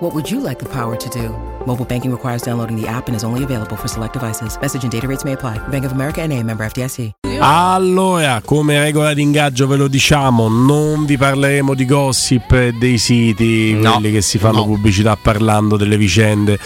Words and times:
What 0.00 0.14
would 0.14 0.30
you 0.30 0.40
like 0.40 0.58
the 0.58 0.68
power 0.68 0.96
to 0.96 1.08
do? 1.10 1.30
Mobile 1.66 1.84
banking 1.84 2.10
requires 2.12 2.42
downloading 2.42 2.76
the 2.80 2.86
app 2.86 3.08
and 3.08 3.16
is 3.16 3.24
only 3.24 3.42
available 3.42 3.76
for 3.76 3.88
select 3.88 4.12
devices. 4.12 4.56
Message 4.60 4.82
and 4.84 4.92
data 4.92 5.06
rates 5.08 5.24
may 5.24 5.32
apply. 5.32 5.58
Bank 5.68 5.84
of 5.84 5.92
America 5.92 6.20
and 6.22 6.32
a 6.32 6.42
member 6.42 6.64
FDIC. 6.64 7.12
Allora, 7.40 8.40
come 8.44 8.80
regola 8.80 9.12
di 9.12 9.20
ingaggio 9.20 9.66
ve 9.66 9.74
lo 9.76 9.88
diciamo, 9.88 10.48
non 10.48 11.04
vi 11.04 11.16
parleremo 11.18 11.74
di 11.74 11.84
gossip 11.84 12.52
e 12.52 12.72
dei 12.78 12.96
siti, 12.96 13.72
No, 13.74 13.94
quelli 13.94 14.12
che 14.12 14.22
si 14.22 14.38
fanno 14.38 14.58
no. 14.58 14.66
pubblicità 14.66 15.16
parlando 15.20 15.76
delle 15.76 15.96
vicende 15.96 16.58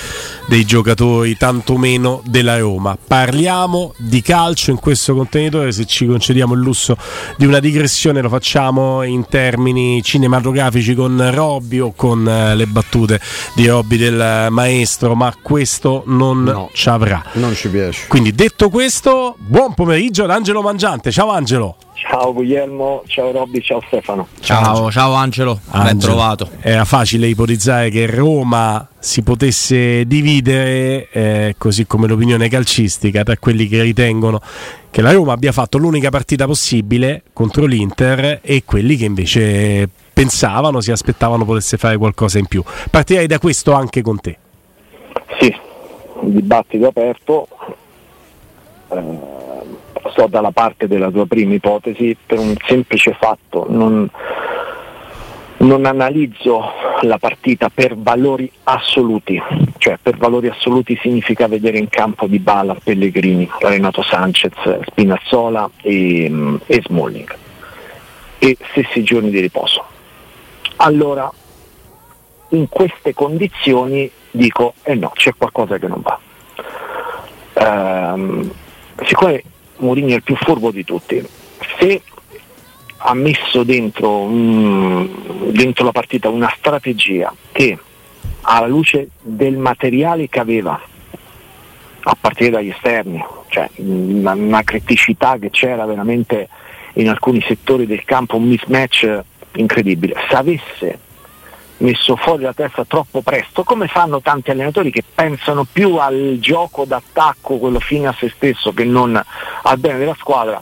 dei 0.47 0.67
giocatori, 0.67 1.37
tantomeno 1.39 2.21
della 2.27 2.59
Roma. 2.59 2.99
Parliamo 3.03 3.95
di 3.97 4.21
calcio 4.21 4.71
in 4.71 4.79
questo 4.79 5.15
contenitore, 5.15 5.73
se 5.73 5.87
ci 5.87 6.07
concediamo 6.07 6.53
il 6.53 6.61
lusso 6.61 6.97
di 7.39 7.47
una 7.47 7.61
digressione 7.61 8.21
lo 8.21 8.29
facciamo 8.29 9.03
in 9.05 9.27
termini 9.27 10.03
cinematografici 10.03 10.95
con 10.95 11.31
Robby 11.33 11.79
o 11.79 11.93
con 11.97 12.29
eh, 12.29 12.55
le 12.55 12.67
battute 12.67 13.18
di 13.55 13.67
Robby 13.67 13.97
del 13.97 14.47
maestro, 14.51 15.15
ma 15.15 15.35
questo 15.41 16.03
non 16.07 16.43
No. 16.43 16.71
ci 16.73 16.89
avrà. 16.89 17.23
Non 17.35 17.55
ci 17.55 17.69
piace. 17.69 18.07
Quindi 18.09 18.33
detto 18.33 18.69
questo, 18.71 19.35
buon 19.39 19.75
pomeriggio 19.75 20.25
ad 20.25 20.31
Angelo 20.31 20.63
Mangiante. 20.63 21.11
Ciao 21.11 21.31
Angelo. 21.31 21.77
Ciao 21.95 22.33
Guglielmo, 22.33 23.03
ciao 23.09 23.33
Robby, 23.33 23.61
ciao 23.61 23.83
Stefano. 23.89 24.29
Ciao, 24.41 24.89
ciao 24.93 25.15
Angelo, 25.15 25.59
ben 25.71 25.81
Angelo. 25.81 26.13
trovato. 26.13 26.49
Era 26.61 26.85
facile 26.85 27.27
ipotizzare 27.27 27.91
che 27.91 28.07
Roma 28.07 28.87
si 29.01 29.23
potesse 29.23 30.07
dividere, 30.07 31.09
eh, 31.11 31.55
così 31.59 31.87
come 31.87 32.07
l'opinione 32.07 32.49
calcistica, 32.49 33.25
tra 33.25 33.37
quelli 33.37 33.67
che 33.67 33.83
ritengono 33.83 34.41
che 34.91 35.03
la 35.03 35.11
Roma 35.13 35.33
abbia 35.33 35.51
fatto 35.53 35.77
l'unica 35.77 36.09
partita 36.11 36.47
possibile 36.47 37.23
contro 37.33 37.67
l'Inter 37.67 38.39
e 38.43 38.63
quelli 38.65 38.97
che 38.97 39.05
invece 39.05 39.89
pensavano, 40.19 40.81
si 40.81 40.91
aspettavano 40.91 41.45
potesse 41.45 41.77
fare 41.77 41.97
qualcosa 41.97 42.39
in 42.41 42.47
più. 42.47 42.61
Partirei 42.91 43.29
da 43.29 43.39
questo 43.39 43.73
anche 43.73 44.03
con 44.03 44.19
te. 44.19 44.37
Sì, 45.39 45.55
un 46.15 46.35
dibattito 46.35 46.89
aperto. 46.89 47.47
Eh, 48.89 49.37
sto 50.11 50.27
dalla 50.27 50.51
parte 50.51 50.89
della 50.89 51.11
tua 51.11 51.25
prima 51.27 51.55
ipotesi 51.55 52.17
per 52.27 52.41
un 52.41 52.55
semplice 52.67 53.17
fatto, 53.21 53.67
non, 53.69 54.11
non 55.59 55.87
analizzo 55.87 56.65
la 57.03 57.19
partita 57.19 57.71
per 57.73 57.97
valori 57.97 58.51
assoluti, 58.65 59.41
cioè 59.77 59.99
per 60.03 60.17
valori 60.17 60.49
assoluti 60.49 60.99
significa 61.01 61.47
vedere 61.47 61.79
in 61.79 61.89
campo 61.89 62.27
di 62.27 62.41
Bala, 62.41 62.77
Pellegrini, 62.83 63.49
Renato 63.61 64.03
Sanchez, 64.03 64.81
Spinazzola 64.87 65.71
e, 65.83 66.27
mm, 66.29 66.57
e 66.67 66.83
Smalling 66.85 67.37
e 68.39 68.57
stessi 68.71 69.03
giorni 69.03 69.31
di 69.31 69.41
riposo. 69.41 69.88
Allora, 70.81 71.31
in 72.51 72.69
queste 72.69 73.13
condizioni 73.15 74.11
dico, 74.31 74.75
eh 74.83 74.95
no, 74.95 75.11
c'è 75.15 75.33
qualcosa 75.37 75.79
che 75.79 75.89
non 75.89 76.03
va. 76.03 76.19
Ehm, 77.55 78.53
siccome 79.05 79.43
Mourinho 79.79 80.13
è 80.13 80.17
il 80.17 80.23
più 80.23 80.37
furbo 80.37 80.71
di 80.71 80.85
tutti, 80.85 81.27
se 81.79 82.03
ha 82.99 83.15
messo 83.15 83.65
dentro, 83.65 84.29
dentro 84.29 85.85
la 85.85 85.93
partita 85.93 86.29
una 86.29 86.53
strategia 86.57 87.33
che 87.51 87.79
alla 88.43 88.67
luce 88.67 89.09
del 89.21 89.57
materiale 89.57 90.29
che 90.29 90.39
aveva, 90.39 90.81
a 92.01 92.17
partire 92.21 92.51
dagli 92.51 92.69
esterni, 92.69 93.25
cioè 93.49 93.69
una, 93.77 94.33
una 94.33 94.63
criticità 94.63 95.39
che 95.39 95.51
c'era 95.51 95.85
veramente 95.87 96.49
in 96.95 97.09
alcuni 97.09 97.43
settori 97.47 97.85
del 97.87 98.05
campo, 98.05 98.37
un 98.37 98.47
mismatch 98.47 99.25
incredibile, 99.61 100.15
se 100.29 100.35
avesse 100.35 100.99
messo 101.79 102.17
fuori 102.17 102.43
la 102.43 102.53
testa 102.53 102.85
troppo 102.85 103.21
presto, 103.23 103.63
come 103.63 103.87
fanno 103.87 104.21
tanti 104.21 104.51
allenatori 104.51 104.91
che 104.91 105.05
pensano 105.15 105.65
più 105.71 105.97
al 105.97 106.39
gioco 106.41 106.85
d'attacco, 106.85 107.59
quello 107.59 107.79
fine 107.79 108.09
a 108.09 108.17
se 108.19 108.31
stesso, 108.35 108.73
che 108.73 108.85
non 108.85 109.21
al 109.63 109.79
bene 109.79 109.99
della 109.99 110.17
squadra, 110.19 110.61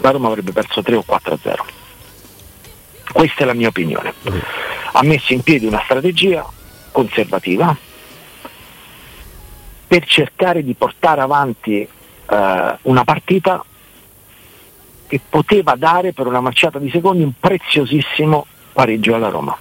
la 0.00 0.10
Roma 0.10 0.28
avrebbe 0.28 0.52
perso 0.52 0.82
3 0.82 0.96
o 0.96 1.02
4 1.02 1.34
a 1.34 1.38
0. 1.40 1.64
Questa 3.12 3.42
è 3.42 3.46
la 3.46 3.54
mia 3.54 3.68
opinione. 3.68 4.14
Ha 4.92 5.02
messo 5.02 5.32
in 5.32 5.42
piedi 5.42 5.66
una 5.66 5.82
strategia 5.84 6.44
conservativa 6.90 7.76
per 9.86 10.06
cercare 10.06 10.62
di 10.64 10.74
portare 10.74 11.20
avanti 11.20 11.80
eh, 11.80 12.76
una 12.82 13.04
partita 13.04 13.64
che 15.06 15.20
poteva 15.28 15.74
dare 15.76 16.12
per 16.12 16.26
una 16.26 16.40
marciata 16.40 16.78
di 16.78 16.90
secondi 16.90 17.22
un 17.22 17.32
preziosissimo 17.38 18.46
pareggio 18.72 19.14
alla 19.14 19.28
Roma 19.28 19.56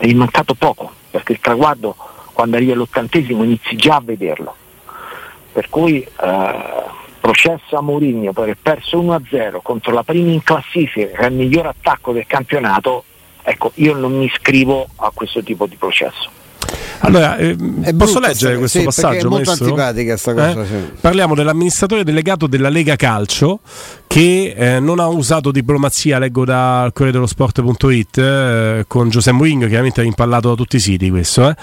è 0.00 0.06
gli 0.06 0.14
mancato 0.14 0.54
poco, 0.54 0.90
perché 1.10 1.32
il 1.32 1.40
traguardo 1.40 1.94
quando 2.32 2.56
arrivi 2.56 2.72
all'ottantesimo 2.72 3.44
inizi 3.44 3.76
già 3.76 3.96
a 3.96 4.02
vederlo. 4.02 4.54
Per 5.52 5.68
cui 5.68 6.00
eh, 6.00 6.84
processo 7.20 7.76
a 7.76 7.82
Mourinho 7.82 8.32
per 8.32 8.44
aver 8.44 8.56
perso 8.62 8.98
1-0 9.02 9.58
contro 9.62 9.92
la 9.92 10.02
prima 10.02 10.30
in 10.30 10.42
classifica, 10.42 11.06
che 11.06 11.16
è 11.16 11.26
il 11.26 11.34
miglior 11.34 11.66
attacco 11.66 12.12
del 12.12 12.26
campionato, 12.26 13.04
ecco, 13.42 13.72
io 13.74 13.94
non 13.94 14.16
mi 14.16 14.24
iscrivo 14.24 14.88
a 14.96 15.10
questo 15.12 15.42
tipo 15.42 15.66
di 15.66 15.76
processo. 15.76 16.39
Allora, 17.02 17.36
eh, 17.36 17.56
posso 17.96 18.20
leggere 18.20 18.58
questo 18.58 18.78
sì, 18.78 18.84
passaggio? 18.84 19.26
è 19.26 19.30
molto 19.30 19.46
maestro? 19.46 19.66
antipatica 19.66 20.16
sta 20.16 20.34
cosa, 20.34 20.62
Eh? 20.62 20.66
sì. 20.66 20.74
Parliamo 21.00 21.34
dell'amministratore 21.34 22.04
delegato 22.04 22.46
della 22.46 22.68
Lega 22.68 22.96
Calcio 22.96 23.60
che 24.06 24.54
eh, 24.56 24.80
non 24.80 24.98
ha 24.98 25.06
usato 25.06 25.50
diplomazia, 25.52 26.18
leggo 26.18 26.44
dal 26.44 26.92
Corriere 26.92 27.12
dello 27.12 27.26
Sport.it, 27.26 28.18
eh, 28.18 28.84
con 28.88 29.08
Giuseppe 29.08 29.36
Mourinho, 29.36 29.66
chiaramente 29.68 30.00
ha 30.00 30.02
rimpallato 30.02 30.48
da 30.48 30.54
tutti 30.56 30.76
i 30.76 30.80
siti 30.80 31.08
questo, 31.10 31.48
eh. 31.48 31.54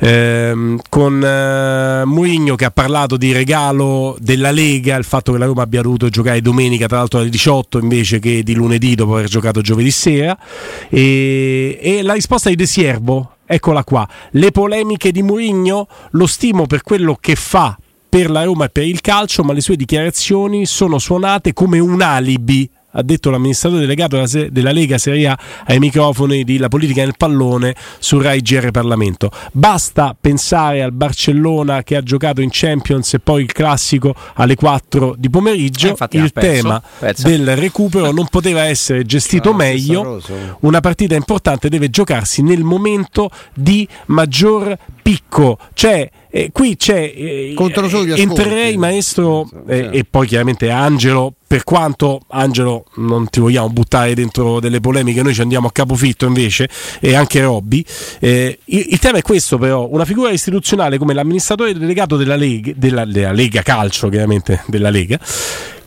Ehm, 0.00 0.80
con 0.88 1.22
eh, 1.22 2.04
Mourinho 2.06 2.54
che 2.56 2.64
ha 2.64 2.70
parlato 2.70 3.18
di 3.18 3.32
regalo 3.32 4.16
della 4.18 4.50
Lega, 4.50 4.96
il 4.96 5.04
fatto 5.04 5.32
che 5.32 5.38
la 5.38 5.44
Roma 5.44 5.62
abbia 5.62 5.82
dovuto 5.82 6.08
giocare 6.08 6.40
domenica, 6.40 6.86
tra 6.86 6.96
l'altro 6.96 7.20
alle 7.20 7.28
18 7.28 7.78
invece 7.78 8.18
che 8.18 8.42
di 8.42 8.54
lunedì 8.54 8.94
dopo 8.94 9.16
aver 9.16 9.28
giocato 9.28 9.60
giovedì 9.60 9.90
sera, 9.90 10.36
e, 10.88 11.78
e 11.82 12.02
la 12.02 12.14
risposta 12.14 12.48
di 12.48 12.56
De 12.56 12.66
Siervo, 12.66 13.34
eccola 13.52 13.82
qua, 13.82 14.08
le 14.32 14.52
polemiche 14.52 15.10
di 15.10 15.22
Mourinho? 15.22 15.88
Lo 16.12 16.26
stimo 16.28 16.66
per 16.66 16.82
quello 16.82 17.16
che 17.20 17.34
fa 17.34 17.76
per 18.08 18.30
la 18.30 18.44
Roma 18.44 18.66
e 18.66 18.68
per 18.68 18.84
il 18.84 19.00
calcio, 19.00 19.42
ma 19.42 19.52
le 19.52 19.60
sue 19.60 19.74
dichiarazioni 19.74 20.66
sono 20.66 20.98
suonate 20.98 21.52
come 21.52 21.80
un 21.80 22.00
alibi 22.00 22.70
ha 22.92 23.02
detto 23.02 23.30
l'amministratore 23.30 23.80
delegato 23.82 24.16
della, 24.16 24.26
se- 24.26 24.50
della 24.50 24.72
Lega 24.72 24.98
Serie 24.98 25.28
A 25.28 25.38
ai 25.66 25.78
microfoni 25.78 26.44
di 26.44 26.58
La 26.58 26.68
politica 26.68 27.02
nel 27.02 27.14
pallone 27.16 27.74
su 27.98 28.18
Rai 28.20 28.40
GR 28.40 28.70
Parlamento. 28.70 29.30
Basta 29.52 30.16
pensare 30.18 30.82
al 30.82 30.92
Barcellona 30.92 31.82
che 31.82 31.96
ha 31.96 32.02
giocato 32.02 32.40
in 32.40 32.48
Champions 32.50 33.14
e 33.14 33.18
poi 33.20 33.42
il 33.42 33.52
classico 33.52 34.14
alle 34.34 34.54
4 34.54 35.14
di 35.16 35.30
pomeriggio. 35.30 35.86
Eh, 35.86 35.90
infatti 35.90 36.16
il 36.16 36.32
perso, 36.32 36.50
tema 36.62 36.82
perso. 36.98 37.28
del 37.28 37.56
recupero 37.56 38.10
non 38.12 38.26
poteva 38.28 38.62
essere 38.64 39.04
gestito 39.04 39.50
Ah, 39.50 39.54
meglio. 39.54 40.20
Una 40.60 40.80
partita 40.80 41.14
importante 41.14 41.68
deve 41.68 41.90
giocarsi 41.90 42.42
nel 42.42 42.62
momento 42.64 43.30
di 43.54 43.86
maggior 44.06 44.76
picco. 45.10 45.58
Cioè, 45.74 46.08
eh, 46.30 46.50
qui 46.52 46.76
c'è. 46.76 47.12
eh, 48.14 48.20
entrerei, 48.20 48.76
maestro, 48.76 49.48
eh, 49.66 49.88
e 49.92 50.06
poi 50.08 50.26
chiaramente 50.26 50.70
Angelo. 50.70 51.34
Per 51.50 51.64
quanto 51.64 52.20
Angelo 52.28 52.84
non 52.96 53.28
ti 53.28 53.40
vogliamo 53.40 53.68
buttare 53.70 54.14
dentro 54.14 54.60
delle 54.60 54.78
polemiche, 54.78 55.20
noi 55.20 55.34
ci 55.34 55.40
andiamo 55.40 55.66
a 55.66 55.72
capofitto 55.72 56.24
invece, 56.24 56.68
e 57.00 57.16
anche 57.16 57.42
Robby. 57.42 57.84
Eh, 58.20 58.56
il, 58.66 58.86
il 58.90 58.98
tema 59.00 59.18
è 59.18 59.22
questo, 59.22 59.58
però: 59.58 59.88
una 59.90 60.04
figura 60.04 60.30
istituzionale 60.30 60.96
come 60.96 61.12
l'amministratore 61.12 61.74
delegato 61.74 62.16
della 62.16 62.36
Lega, 62.36 62.70
della, 62.76 63.04
della 63.04 63.32
Lega 63.32 63.62
Calcio, 63.62 64.08
chiaramente 64.08 64.62
della 64.66 64.90
Lega 64.90 65.18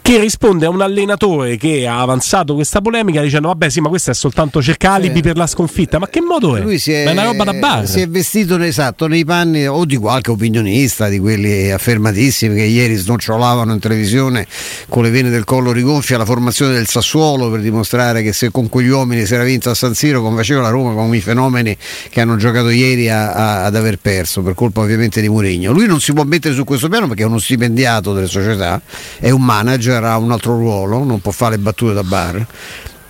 che 0.04 0.20
risponde 0.20 0.66
a 0.66 0.70
un 0.70 0.82
allenatore 0.82 1.56
che 1.56 1.88
ha 1.88 2.02
avanzato 2.02 2.56
questa 2.56 2.82
polemica 2.82 3.22
dicendo 3.22 3.48
vabbè 3.48 3.70
sì 3.70 3.80
ma 3.80 3.88
questo 3.88 4.12
è 4.12 4.14
soltanto 4.14 4.62
cercare 4.62 4.96
alibi 4.98 5.16
Sì. 5.16 5.22
per 5.22 5.38
la 5.38 5.48
sconfitta 5.48 5.98
ma 5.98 6.10
che 6.10 6.20
modo 6.22 6.58
è? 6.58 6.60
Lui 6.62 6.78
si 6.78 6.92
è, 6.92 7.06
ma 7.06 7.12
è 7.12 7.14
una 7.14 7.24
roba 7.24 7.46
da 7.46 7.54
bar 7.54 7.88
si 7.88 8.02
è 8.02 8.08
vestito 8.10 8.60
esatto 8.60 9.08
nei 9.08 9.24
panni 9.24 9.66
o 9.66 9.86
di 9.86 9.96
qualche 9.96 10.32
opinionista 10.32 11.08
di 11.08 11.20
quelli 11.20 11.72
affermatissimi 11.72 12.54
che 12.54 12.64
ieri 12.64 12.96
snocciolavano 12.96 13.72
in 13.72 13.80
televisione 13.80 14.46
con 14.90 15.04
le 15.04 15.10
vene 15.10 15.30
del 15.30 15.46
collo 15.46 15.72
rigonfie 15.72 16.16
alla 16.16 16.26
formazione 16.26 16.74
del 16.74 16.86
Sassuolo 16.88 17.50
per 17.50 17.62
dimostrare 17.62 18.22
che 18.24 18.34
se 18.34 18.52
con 18.52 18.68
quegli 18.68 18.90
uomini 18.90 19.26
si 19.26 19.34
era 19.34 19.44
vinto 19.46 19.70
a 19.70 19.74
San 19.74 19.94
Siro 19.94 20.22
come 20.22 20.36
faceva 20.36 20.60
la 20.60 20.70
Roma 20.70 20.94
con 20.94 21.16
i 21.16 21.22
fenomeni 21.22 21.78
che 22.10 22.20
hanno 22.20 22.36
giocato 22.36 22.70
ieri 22.70 23.10
a- 23.10 23.32
a- 23.32 23.64
ad 23.64 23.76
aver 23.78 24.00
perso 24.00 24.42
per 24.42 24.54
colpa 24.54 24.82
ovviamente 24.82 25.22
di 25.22 25.30
Mourinho 25.30 25.72
lui 25.72 25.88
non 25.88 26.02
si 26.02 26.12
può 26.12 26.24
mettere 26.26 26.54
su 26.54 26.66
questo 26.66 26.90
piano 26.90 27.08
perché 27.08 27.24
è 27.24 27.26
uno 27.26 27.40
stipendiato 27.40 28.12
delle 28.14 28.28
società 28.28 28.82
è 29.18 29.30
un 29.30 29.42
manager 29.42 29.92
ha 29.96 30.18
un 30.18 30.32
altro 30.32 30.56
ruolo 30.56 31.04
non 31.04 31.20
può 31.20 31.32
fare 31.32 31.58
battute 31.58 31.94
da 31.94 32.04
bar 32.04 32.46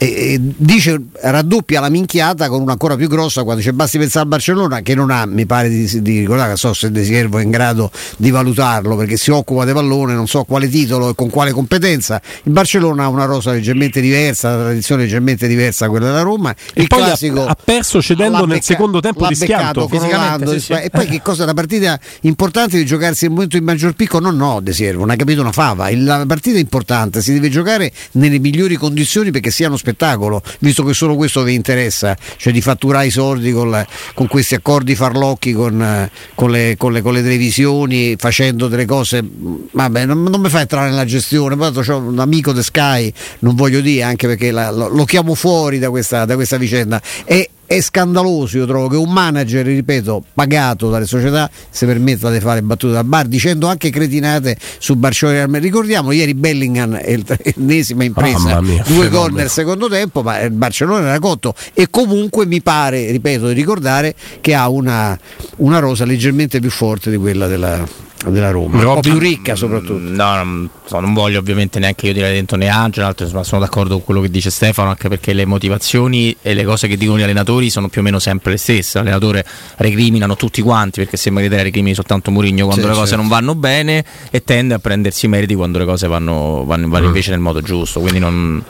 e, 0.03 0.33
e 0.33 0.37
dice 0.39 1.01
raddoppia 1.21 1.79
la 1.79 1.89
minchiata 1.89 2.49
con 2.49 2.61
una 2.61 2.73
ancora 2.73 2.95
più 2.95 3.07
grossa 3.07 3.43
quando 3.43 3.61
c'è 3.61 3.71
basti 3.71 3.97
pensare 3.97 4.23
al 4.23 4.27
Barcellona 4.27 4.81
che 4.81 4.95
non 4.95 5.11
ha 5.11 5.25
mi 5.25 5.45
pare 5.45 5.69
di, 5.69 6.01
di 6.01 6.19
ricordare 6.19 6.49
non 6.49 6.57
so 6.57 6.73
se 6.73 6.91
De 6.91 7.03
Siervo 7.03 7.37
è 7.37 7.43
in 7.43 7.51
grado 7.51 7.89
di 8.17 8.29
valutarlo 8.29 8.95
perché 8.95 9.15
si 9.17 9.31
occupa 9.31 9.65
di 9.65 9.71
pallone 9.71 10.13
non 10.13 10.27
so 10.27 10.43
quale 10.43 10.67
titolo 10.67 11.09
e 11.09 11.15
con 11.15 11.29
quale 11.29 11.51
competenza. 11.51 12.21
Il 12.43 12.51
Barcellona 12.51 13.03
ha 13.03 13.07
una 13.07 13.25
rosa 13.25 13.51
leggermente 13.51 14.01
diversa 14.01 14.53
una 14.53 14.63
tradizione 14.63 15.03
leggermente 15.03 15.47
diversa 15.47 15.85
da 15.85 15.91
quella 15.91 16.07
della 16.07 16.21
Roma. 16.21 16.53
E 16.73 16.81
il 16.81 16.87
ha- 16.89 16.95
classico 16.95 17.45
ha, 17.45 17.55
perso 17.55 18.01
cedendo 18.01 18.39
nel 18.39 18.47
becca- 18.47 18.61
secondo 18.61 18.99
tempo 18.99 19.27
di 19.27 19.35
schianto 19.35 19.87
Fisicamente, 19.87 20.59
sì, 20.59 20.65
sì. 20.65 20.73
e 20.73 20.89
poi 20.89 21.07
che 21.07 21.21
cosa? 21.21 21.45
La 21.45 21.53
partita 21.53 21.99
importante 22.21 22.77
di 22.77 22.85
giocarsi 22.85 23.25
nel 23.25 23.33
momento 23.33 23.57
di 23.57 23.63
maggior 23.63 23.93
picco? 23.93 24.19
No 24.19 24.31
no 24.31 24.59
De 24.61 24.73
Siervo 24.73 25.01
non 25.01 25.11
ha 25.11 25.15
capito 25.15 25.41
una 25.41 25.51
fava. 25.51 25.89
La 25.95 26.25
partita 26.27 26.57
è 26.57 26.61
importante 26.61 27.21
si 27.21 27.33
deve 27.33 27.49
giocare 27.49 27.91
nelle 28.13 28.39
migliori 28.39 28.75
condizioni 28.75 29.31
perché 29.31 29.51
sia 29.51 29.67
uno 29.67 29.77
spettacolo 29.93 30.41
visto 30.59 30.83
che 30.83 30.93
solo 30.93 31.15
questo 31.15 31.43
vi 31.43 31.53
interessa 31.53 32.17
cioè 32.37 32.51
di 32.51 32.61
fatturare 32.61 33.05
i 33.05 33.11
soldi 33.11 33.51
con, 33.51 33.69
la- 33.69 33.85
con 34.13 34.27
questi 34.27 34.55
accordi 34.55 34.95
farlocchi 34.95 35.53
con, 35.53 35.81
eh, 35.81 36.09
con 36.35 36.51
le, 36.51 36.75
con 36.77 36.91
le- 36.91 37.01
con 37.01 37.13
le 37.13 37.21
televisioni 37.21 38.15
facendo 38.17 38.67
delle 38.67 38.85
cose 38.85 39.23
vabbè 39.71 40.05
non, 40.05 40.23
non 40.23 40.41
mi 40.41 40.49
fa 40.49 40.61
entrare 40.61 40.89
nella 40.89 41.05
gestione 41.05 41.55
poi 41.55 41.71
ho 41.87 41.97
un 41.97 42.19
amico 42.19 42.51
di 42.51 42.63
Sky 42.63 43.13
non 43.39 43.55
voglio 43.55 43.81
dire 43.81 44.03
anche 44.03 44.27
perché 44.27 44.51
la- 44.51 44.71
lo, 44.71 44.87
lo 44.87 45.05
chiamo 45.05 45.35
fuori 45.35 45.79
da 45.79 45.89
questa, 45.89 46.25
da 46.25 46.35
questa 46.35 46.57
vicenda 46.57 47.01
è, 47.23 47.47
è 47.75 47.81
scandaloso, 47.81 48.57
io 48.57 48.67
trovo 48.67 48.87
che 48.87 48.97
un 48.97 49.11
manager, 49.11 49.65
ripeto, 49.65 50.23
pagato 50.35 50.91
dalle 50.91 51.07
società 51.07 51.49
si 51.71 51.87
permetta 51.87 52.29
di 52.29 52.39
fare 52.39 52.61
battute 52.61 52.93
da 52.93 53.03
bar 53.03 53.25
dicendo 53.25 53.67
anche 53.67 53.89
cretinate 53.89 54.55
su 54.77 54.95
Barcellona. 54.95 55.57
Ricordiamo 55.57 56.11
ieri 56.11 56.35
Bellingham 56.35 56.97
è 56.97 57.17
l'ennesima 57.17 58.03
impresa, 58.03 58.61
mia, 58.61 58.83
due 58.85 59.09
gol 59.09 59.33
nel 59.33 59.49
secondo 59.49 59.87
tempo, 59.89 60.21
ma 60.21 60.39
il 60.41 60.51
Barcellona 60.51 61.07
era 61.07 61.19
cotto 61.19 61.55
e 61.73 61.87
comunque 61.89 62.45
mi 62.45 62.61
pare, 62.61 63.09
ripeto, 63.09 63.47
di 63.47 63.53
ricordare 63.53 64.13
che 64.39 64.53
ha 64.53 64.69
una, 64.69 65.17
una 65.57 65.79
rosa 65.79 66.05
leggermente 66.05 66.59
più 66.59 66.69
forte 66.69 67.09
di 67.09 67.17
quella 67.17 67.47
della, 67.47 67.83
della 68.31 68.51
Roma, 68.51 68.75
un 68.77 68.83
po' 68.83 68.93
Robby? 68.95 69.09
più 69.09 69.17
ricca 69.19 69.55
soprattutto. 69.55 69.93
Mm, 69.99 70.15
No, 70.15 70.35
non, 70.35 70.69
so, 70.85 70.99
non 70.99 71.13
voglio 71.13 71.39
ovviamente 71.39 71.79
neanche 71.79 72.07
io 72.07 72.13
tirare 72.13 72.33
dentro 72.33 72.57
né 72.57 72.67
Angelo, 72.69 73.07
altro, 73.07 73.27
ma 73.33 73.43
sono 73.43 73.61
d'accordo 73.61 73.95
con 73.95 74.03
quello 74.03 74.21
che 74.21 74.29
dice 74.29 74.49
Stefano, 74.49 74.89
anche 74.89 75.09
perché 75.09 75.33
le 75.33 75.45
motivazioni 75.45 76.35
e 76.41 76.53
le 76.53 76.63
cose 76.63 76.87
che 76.87 76.97
dicono 76.97 77.17
gli 77.19 77.23
allenatori 77.23 77.69
sono 77.69 77.87
più 77.89 78.01
o 78.01 78.03
meno 78.03 78.19
sempre 78.19 78.51
le 78.51 78.57
stesse. 78.57 78.97
L'allenatore 78.99 79.45
recriminano 79.77 80.35
tutti 80.35 80.61
quanti, 80.61 80.99
perché 81.01 81.17
sembra 81.17 81.43
che 81.43 81.49
te 81.49 81.61
recrimini 81.63 81.93
soltanto 81.95 82.31
Mourinho 82.31 82.65
quando 82.65 82.83
Sì, 82.83 82.87
le 82.89 82.93
cose 82.93 83.07
certo. 83.07 83.21
non 83.21 83.29
vanno 83.31 83.55
bene 83.55 84.03
e 84.31 84.43
tende 84.43 84.73
a 84.75 84.79
prendersi 84.79 85.25
i 85.25 85.29
meriti 85.29 85.55
quando 85.55 85.77
le 85.79 85.85
cose 85.85 86.07
vanno, 86.07 86.63
vanno- 86.65 86.87
vanno 86.89 87.05
invece 87.07 87.31
nel 87.31 87.39
modo 87.39 87.61
giusto. 87.61 87.99
Quindi 87.99 88.19
non... 88.19 88.63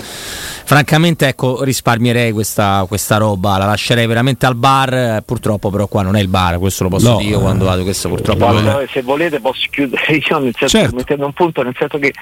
Francamente, 0.66 1.28
ecco, 1.28 1.62
risparmierei 1.64 2.32
questa, 2.32 2.86
questa 2.88 3.18
roba, 3.18 3.58
la 3.58 3.66
lascerei 3.66 4.08
veramente 4.08 4.46
al 4.46 4.56
bar. 4.56 5.22
Purtroppo, 5.26 5.70
però, 5.70 5.88
qua 5.88 6.04
non 6.04 6.16
è 6.16 6.22
il 6.22 6.30
bar, 6.30 6.58
questo 6.58 6.84
lo 6.84 6.90
posso 6.90 7.10
No, 7.12 7.18
dire 7.18 7.32
io 7.32 7.40
quando 7.42 7.66
vado. 7.66 7.84
Questo 7.84 8.08
purtroppo 8.08 8.50
non 8.52 8.68
è. 8.68 8.88
se 8.92 9.02
volete 9.02 9.40
posso 9.44 9.68
chiudere 9.70 10.16
io 10.28 10.40
nel 10.40 10.56
senso 10.58 10.78
Certo. 10.78 10.96
mettendo 10.96 11.26
un 11.28 11.34
punto 11.34 11.62
nel 11.62 11.76
senso 11.78 12.00
che 12.00 12.14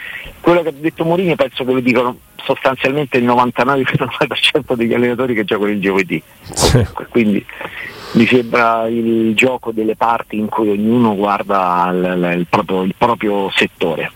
quello 0.42 0.62
che 0.64 0.70
ha 0.70 0.74
detto 0.76 1.06
Mourinho 1.06 1.36
penso 1.36 1.64
che 1.64 1.72
lo 1.72 1.80
dicono 1.80 2.18
sostanzialmente 2.44 3.18
il 3.18 3.26
99,9% 3.26 4.74
degli 4.76 4.94
allenatori 4.94 5.34
che 5.34 5.46
giocano 5.46 5.72
il 5.72 5.80
giovedì 5.80 6.22
Sì. 6.42 6.86
quindi 7.10 7.46
mi 8.14 8.26
sembra 8.26 8.88
il 8.88 9.34
gioco 9.36 9.72
delle 9.72 9.96
parti 9.96 10.38
in 10.38 10.48
cui 10.50 10.70
ognuno 10.70 11.16
guarda 11.16 11.90
il, 11.94 12.36
il- 12.40 12.48
proprio, 12.50 12.82
il 12.84 12.94
proprio 12.98 13.50
settore 13.56 14.12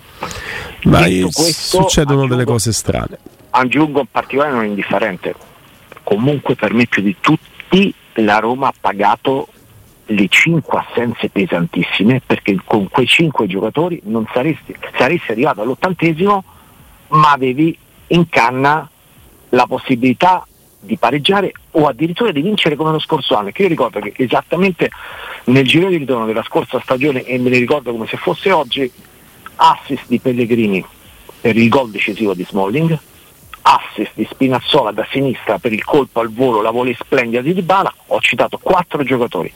Ma 0.83 0.99
questo, 1.03 1.81
succedono 1.81 2.27
delle 2.27 2.43
cose 2.45 2.73
strane. 2.73 3.17
aggiungo 3.51 3.99
in 4.01 4.07
particolare 4.11 4.51
non 4.53 4.65
indifferente 4.65 5.33
comunque 6.03 6.55
per 6.55 6.73
me 6.73 6.87
più 6.87 7.01
di 7.01 7.15
tutti 7.19 7.93
la 8.19 8.37
Roma 8.39 8.67
ha 8.67 8.73
pagato 8.79 9.47
le 10.07 10.27
cinque 10.27 10.79
assenze 10.79 11.29
pesantissime 11.29 12.21
perché 12.25 12.57
con 12.63 12.89
quei 12.89 13.07
cinque 13.07 13.47
giocatori 13.47 13.99
non 14.05 14.25
saresti, 14.31 14.75
saresti 14.97 15.31
arrivato 15.31 15.61
all'ottantesimo 15.61 16.43
ma 17.09 17.31
avevi 17.31 17.77
in 18.07 18.29
canna 18.29 18.87
la 19.49 19.65
possibilità 19.65 20.45
di 20.79 20.97
pareggiare 20.97 21.51
o 21.71 21.87
addirittura 21.87 22.31
di 22.31 22.41
vincere 22.41 22.75
come 22.75 22.91
lo 22.91 22.99
scorso 22.99 23.35
anno 23.35 23.49
che 23.49 23.63
io 23.63 23.67
ricordo 23.67 23.99
che 23.99 24.13
esattamente 24.17 24.91
nel 25.45 25.65
giro 25.65 25.89
di 25.89 25.97
ritorno 25.97 26.25
della 26.25 26.43
scorsa 26.43 26.79
stagione 26.79 27.23
e 27.23 27.39
me 27.39 27.49
ne 27.49 27.57
ricordo 27.57 27.91
come 27.91 28.05
se 28.05 28.17
fosse 28.17 28.51
oggi 28.51 28.91
assist 29.55 30.03
di 30.07 30.19
Pellegrini 30.19 30.85
per 31.41 31.55
il 31.55 31.69
gol 31.69 31.89
decisivo 31.89 32.35
di 32.35 32.45
Smalling 32.47 32.99
assist 33.63 34.11
di 34.13 34.27
Spinazzola 34.29 34.91
da 34.91 35.07
sinistra 35.09 35.57
per 35.57 35.73
il 35.73 35.83
colpo 35.83 36.19
al 36.19 36.31
volo, 36.31 36.61
la 36.61 36.69
volley 36.69 36.95
splendida 36.99 37.41
di 37.41 37.53
Dybala, 37.53 37.91
ho 38.07 38.19
citato 38.19 38.59
quattro 38.61 39.03
giocatori 39.03 39.51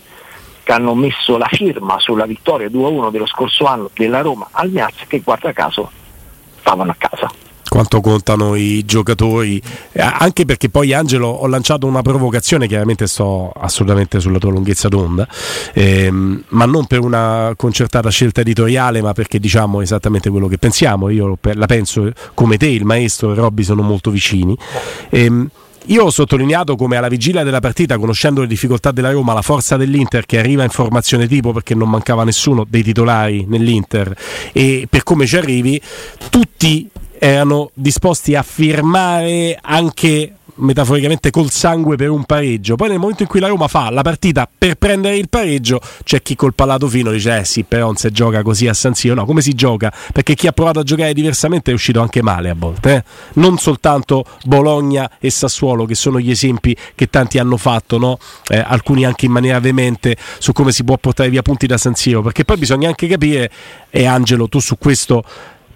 che 0.69 0.75
hanno 0.75 0.93
messo 0.93 1.39
la 1.39 1.47
firma 1.49 1.95
sulla 1.97 2.27
vittoria 2.27 2.67
2-1 2.67 3.09
dello 3.09 3.25
scorso 3.25 3.65
anno 3.65 3.89
della 3.95 4.21
Roma 4.21 4.49
al 4.51 4.69
Miaz 4.69 4.93
che 5.07 5.19
guarda 5.21 5.51
caso 5.51 5.89
stavano 6.59 6.91
a 6.91 6.95
casa. 6.95 7.31
quanto 7.67 8.01
contano 8.01 8.55
i 8.55 8.83
giocatori, 8.83 9.61
eh, 9.91 10.01
anche 10.01 10.45
perché 10.45 10.69
poi 10.69 10.93
Angelo 10.93 11.27
ho 11.27 11.47
lanciato 11.47 11.85
una 11.88 12.01
provocazione, 12.01 12.67
chiaramente 12.67 13.07
sto 13.07 13.51
assolutamente 13.51 14.19
sulla 14.19 14.38
tua 14.38 14.51
lunghezza 14.51 14.89
d'onda, 14.89 15.27
ehm, 15.73 16.43
ma 16.49 16.65
non 16.65 16.85
per 16.85 16.99
una 16.99 17.53
concertata 17.55 18.09
scelta 18.09 18.41
editoriale, 18.41 19.01
ma 19.01 19.13
perché 19.13 19.39
diciamo 19.39 19.81
esattamente 19.81 20.29
quello 20.29 20.47
che 20.47 20.57
pensiamo, 20.57 21.09
io 21.09 21.38
la 21.41 21.65
penso 21.67 22.11
come 22.33 22.57
te, 22.57 22.67
il 22.67 22.85
maestro 22.85 23.31
e 23.31 23.35
Robby 23.35 23.63
sono 23.63 23.81
molto 23.81 24.11
vicini. 24.11 24.57
Ehm, 25.09 25.49
io 25.86 26.03
ho 26.03 26.09
sottolineato 26.12 26.75
come 26.75 26.98
alla 26.98 27.07
vigilia 27.07 27.43
della 27.43 27.59
partita, 27.59 27.98
conoscendo 27.98 28.41
le 28.41 28.48
difficoltà 28.48 28.91
della 28.91 29.12
Roma, 29.12 29.33
la 29.33 29.41
forza 29.41 29.77
dell'Inter 29.77 30.25
che 30.25 30.38
arriva 30.38 30.63
in 30.63 30.69
formazione 30.69 31.27
tipo 31.27 31.51
perché 31.51 31.74
non 31.74 31.89
mancava 31.89 32.24
nessuno 32.24 32.65
dei 32.67 32.83
titolari 32.83 33.45
nell'Inter. 33.48 34.15
E 34.51 34.88
per 34.89 35.03
come 35.03 35.25
ci 35.25 35.38
arrivi, 35.38 35.81
tutti 36.29 36.89
erano 37.19 37.71
disposti 37.73 38.33
a 38.33 38.43
firmare 38.43 39.57
anche 39.61 40.33
metaforicamente 40.61 41.29
col 41.31 41.49
sangue 41.49 41.95
per 41.95 42.09
un 42.09 42.25
pareggio. 42.25 42.75
Poi 42.75 42.89
nel 42.89 42.99
momento 42.99 43.23
in 43.23 43.29
cui 43.29 43.39
la 43.39 43.47
Roma 43.47 43.67
fa 43.67 43.89
la 43.89 44.01
partita 44.01 44.47
per 44.57 44.75
prendere 44.75 45.15
il 45.15 45.29
pareggio, 45.29 45.79
c'è 46.03 46.21
chi 46.21 46.35
col 46.35 46.53
palato 46.53 46.88
fino 46.88 47.11
dice 47.11 47.38
eh 47.38 47.45
sì, 47.45 47.63
però 47.63 47.85
non 47.85 47.95
si 47.95 48.11
gioca 48.11 48.41
così 48.41 48.67
a 48.67 48.73
San 48.73 48.93
Siro. 48.93 49.15
No, 49.15 49.25
come 49.25 49.41
si 49.41 49.53
gioca? 49.53 49.93
Perché 50.11 50.35
chi 50.35 50.47
ha 50.47 50.51
provato 50.51 50.79
a 50.79 50.83
giocare 50.83 51.13
diversamente 51.13 51.71
è 51.71 51.73
uscito 51.73 52.01
anche 52.01 52.21
male 52.21 52.49
a 52.49 52.55
volte. 52.57 52.95
eh. 52.95 53.03
Non 53.35 53.57
soltanto 53.57 54.25
Bologna 54.43 55.09
e 55.19 55.29
Sassuolo, 55.29 55.85
che 55.85 55.95
sono 55.95 56.19
gli 56.19 56.29
esempi 56.29 56.75
che 56.93 57.09
tanti 57.09 57.38
hanno 57.38 57.57
fatto, 57.57 57.97
no? 57.97 58.17
Eh, 58.49 58.59
alcuni 58.59 59.05
anche 59.05 59.27
in 59.27 59.31
maniera 59.31 59.59
veemente 59.59 60.17
su 60.39 60.51
come 60.51 60.71
si 60.71 60.83
può 60.83 60.97
portare 60.97 61.29
via 61.29 61.41
punti 61.41 61.67
da 61.67 61.77
San 61.77 61.95
Siro. 61.95 62.21
Perché 62.21 62.43
poi 62.43 62.57
bisogna 62.57 62.89
anche 62.89 63.07
capire, 63.07 63.49
e 63.89 64.05
Angelo, 64.05 64.49
tu 64.49 64.59
su 64.59 64.77
questo 64.77 65.23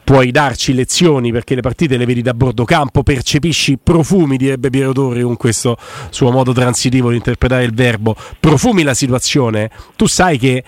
puoi 0.04 0.32
darci 0.32 0.74
lezioni 0.74 1.32
perché 1.32 1.56
le 1.56 1.62
partite 1.62 1.98
le 1.98 2.06
vedi 2.06 2.22
da 2.22 2.34
bordo 2.34 2.66
campo, 2.66 3.04
percepisci 3.04 3.78
profumi, 3.82 4.38
direbbe 4.38 4.70
Piero 4.70 4.92
Torri 4.92 5.22
con 5.22 5.38
questo 5.38 5.78
suo 6.10 6.32
modo 6.32 6.52
transitivo 6.52 7.10
di 7.10 7.18
interpretare 7.18 7.64
il 7.64 7.74
verbo, 7.74 8.16
profumi 8.40 8.84
la 8.84 8.94
situazione, 8.94 9.70
tu 9.96 10.08
sai 10.08 10.38
che 10.38 10.64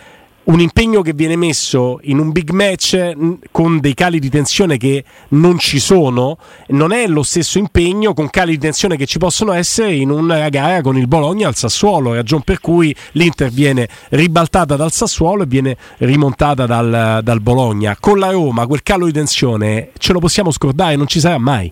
un 0.46 0.60
impegno 0.60 1.02
che 1.02 1.14
viene 1.14 1.36
messo 1.36 2.00
in 2.04 2.20
un 2.20 2.32
big 2.32 2.52
match 2.52 3.14
con 3.52 3.80
dei 3.80 3.94
cali 3.94 4.20
di 4.20 4.30
tensione 4.30 4.78
che 4.78 5.04
non 5.30 5.58
ci 5.58 5.80
sono, 5.80 6.38
non 6.68 6.92
è 6.92 7.08
lo 7.08 7.24
stesso 7.24 7.58
impegno 7.58 8.14
con 8.14 8.30
cali 8.30 8.52
di 8.52 8.60
tensione 8.60 8.96
che 8.96 9.06
ci 9.06 9.18
possono 9.18 9.54
essere 9.54 9.94
in 9.94 10.12
una 10.12 10.48
gara 10.50 10.82
con 10.82 10.98
il 10.98 11.08
Bologna 11.08 11.48
al 11.48 11.56
Sassuolo, 11.56 12.14
ragion 12.14 12.42
per 12.42 12.60
cui 12.60 12.96
l'Inter 13.14 13.50
viene 13.50 13.88
ribaltata 14.10 14.76
dal 14.76 14.92
Sassuolo 14.92 15.44
e 15.44 15.48
viene 15.48 15.78
rimontata 15.98 16.66
dal, 16.66 17.22
dal 17.24 17.42
Bologna. 17.42 17.98
Con 18.00 18.20
la 18.20 18.30
Roma 18.30 18.68
quel 18.68 18.84
calo 18.84 19.06
di 19.06 19.14
tensione 19.14 19.90
ce 19.98 20.14
lo 20.14 20.20
possiamo 20.20 20.52
scordare, 20.52 20.96
non 20.96 21.08
ci 21.08 21.20
sarà 21.20 21.40
mai. 21.40 21.72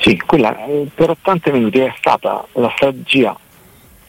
Sì, 0.00 0.20
quella 0.26 0.66
eh, 0.66 0.88
per 0.94 1.10
80 1.10 1.52
minuti 1.52 1.78
è 1.78 1.92
stata 1.96 2.46
la 2.52 2.70
strategia 2.76 3.34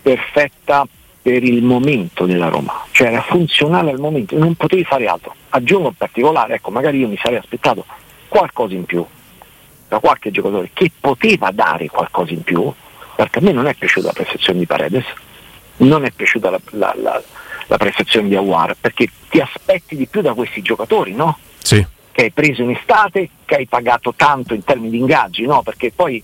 perfetta 0.02 0.86
per 1.28 1.44
il 1.44 1.62
momento 1.62 2.26
della 2.26 2.48
Roma, 2.48 2.86
cioè 2.92 3.08
era 3.08 3.22
funzionale 3.22 3.92
al 3.92 4.00
momento, 4.00 4.38
non 4.38 4.56
potevi 4.56 4.86
fare 4.86 5.08
altro. 5.08 5.36
Aggiungo 5.50 5.90
in 5.90 5.96
particolare, 5.96 6.54
ecco, 6.54 6.72
magari 6.72 7.00
io 7.00 7.10
mi 7.10 7.20
sarei 7.22 7.38
aspettato 7.38 7.84
qualcosa 8.30 8.76
in 8.76 8.86
più 8.86 9.06
da 9.90 10.00
qualche 10.00 10.32
giocatore 10.32 10.70
che 10.72 10.90
poteva 10.98 11.52
dare 11.52 11.88
qualcosa 11.88 12.32
in 12.32 12.44
più, 12.44 12.72
perché 13.18 13.40
a 13.40 13.42
me 13.42 13.52
non 13.52 13.68
è 13.68 13.74
piaciuta 13.74 14.08
la 14.08 14.14
prestazione 14.14 14.60
di 14.60 14.66
Paredes, 14.66 15.04
non 15.80 16.06
è 16.06 16.12
piaciuta 16.12 16.50
la, 16.50 16.62
la, 16.70 16.96
la, 16.96 17.22
la 17.68 17.78
prestazione 17.78 18.30
di 18.30 18.36
Awar, 18.38 18.78
perché 18.80 19.10
ti 19.28 19.42
aspetti 19.42 19.98
di 19.98 20.06
più 20.06 20.22
da 20.22 20.34
questi 20.34 20.62
giocatori, 20.62 21.12
no? 21.12 21.38
Sì. 21.58 21.86
Che 22.10 22.22
hai 22.22 22.32
preso 22.32 22.62
in 22.62 22.70
estate, 22.70 23.32
che 23.44 23.56
hai 23.56 23.66
pagato 23.66 24.14
tanto 24.16 24.54
in 24.54 24.64
termini 24.64 24.92
di 24.92 25.00
ingaggi, 25.00 25.46
no? 25.46 25.62
Perché 25.62 25.92
poi 25.94 26.24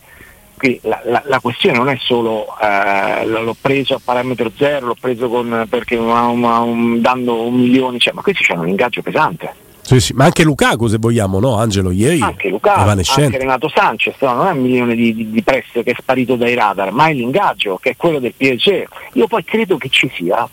qui 0.63 0.79
la, 0.83 1.01
la, 1.03 1.21
la, 1.25 1.39
questione 1.41 1.77
non 1.77 1.89
è 1.89 1.97
solo 1.99 2.47
eh, 2.57 3.25
l'ho 3.25 3.55
preso 3.59 3.95
a 3.95 4.01
parametro 4.01 4.49
zero, 4.55 4.85
l'ho 4.87 4.95
preso 4.97 5.27
con, 5.27 5.65
perché 5.69 5.97
una, 5.97 6.27
un, 6.27 7.01
dando 7.01 7.47
un 7.47 7.55
milione, 7.55 7.99
cioè, 7.99 8.13
ma 8.13 8.21
questi 8.21 8.49
hanno 8.49 8.61
un 8.61 8.69
ingaggio 8.69 9.01
pesante. 9.01 9.53
Sì, 9.81 9.99
sì, 9.99 10.13
ma 10.13 10.23
anche 10.23 10.43
Lukaku 10.43 10.87
se 10.87 10.97
vogliamo, 10.97 11.41
no? 11.41 11.57
Angelo 11.57 11.91
ieri. 11.91 12.21
Anche 12.21 12.47
Lukaku, 12.47 12.79
anche 12.87 13.37
Renato 13.37 13.69
Sanchez, 13.75 14.15
no? 14.21 14.35
non 14.35 14.47
è 14.47 14.51
un 14.51 14.61
milione 14.61 14.95
di, 14.95 15.13
di, 15.13 15.29
di 15.29 15.43
prestito 15.43 15.83
che 15.83 15.91
è 15.91 15.95
sparito 15.99 16.37
dai 16.37 16.53
radar, 16.53 16.93
ma 16.93 17.07
è 17.07 17.13
l'ingaggio 17.13 17.77
che 17.81 17.89
è 17.89 17.95
quello 17.97 18.19
del 18.19 18.33
PSG. 18.33 18.85
Io 19.13 19.27
poi 19.27 19.43
credo 19.43 19.75
che 19.75 19.89
ci 19.89 20.09
sia, 20.15 20.47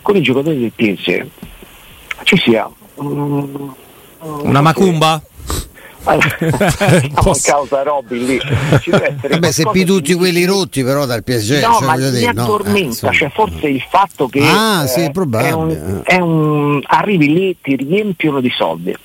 con 0.00 0.16
i 0.16 0.22
giocatori 0.22 0.58
del 0.58 0.72
PSG, 0.74 1.26
ci 2.22 2.38
sia 2.38 2.66
um, 2.94 3.74
una 4.20 4.62
macumba? 4.62 5.22
siamo 7.34 7.36
causa 7.42 7.82
Robin 7.82 8.24
lì. 8.24 8.40
Ci 8.80 8.90
deve 8.90 9.14
essere 9.14 9.28
Vabbè, 9.28 9.50
se 9.52 9.68
più 9.70 9.84
tutti 9.84 10.14
quelli 10.14 10.44
rotti 10.44 10.82
però 10.82 11.06
dal 11.06 11.22
PSG 11.22 11.62
no 11.62 11.74
cioè, 11.74 11.86
ma 11.86 11.96
mi 11.96 12.10
dire, 12.10 12.26
addormenta 12.28 13.06
no, 13.06 13.12
eh, 13.12 13.16
cioè, 13.16 13.30
forse 13.30 13.68
il 13.68 13.84
fatto 13.88 14.28
che 14.28 14.42
ah, 14.44 14.86
sì, 14.86 15.04
eh, 15.04 15.10
probabile. 15.10 15.50
È 15.50 15.54
un, 15.54 16.00
è 16.04 16.18
un, 16.18 16.82
arrivi 16.84 17.32
lì 17.32 17.56
ti 17.60 17.76
riempiono 17.76 18.40
di 18.40 18.50
soldi. 18.50 18.96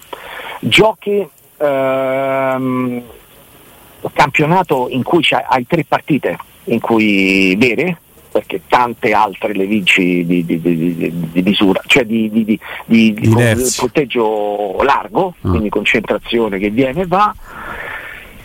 Giochi 0.59 1.27
ehm, 1.57 3.01
campionato 4.13 4.87
in 4.89 5.03
cui 5.03 5.25
hai 5.29 5.65
tre 5.67 5.85
partite 5.87 6.37
in 6.65 6.79
cui 6.79 7.55
vere 7.55 7.99
perché 8.38 8.62
tante 8.67 9.13
altre 9.13 9.53
le 9.53 9.65
vinci 9.65 10.24
di, 10.24 10.46
di, 10.46 10.62
di, 10.62 11.12
di 11.32 11.41
misura, 11.41 11.82
cioè 11.88 12.06
di, 12.06 12.29
di 12.29 12.60
punteggio 13.77 14.82
largo, 14.84 15.34
mm. 15.36 15.50
quindi 15.50 15.70
concentrazione 15.70 16.60
che 16.60 16.70
viene 16.70 17.01
e 17.01 17.08
va. 17.08 17.34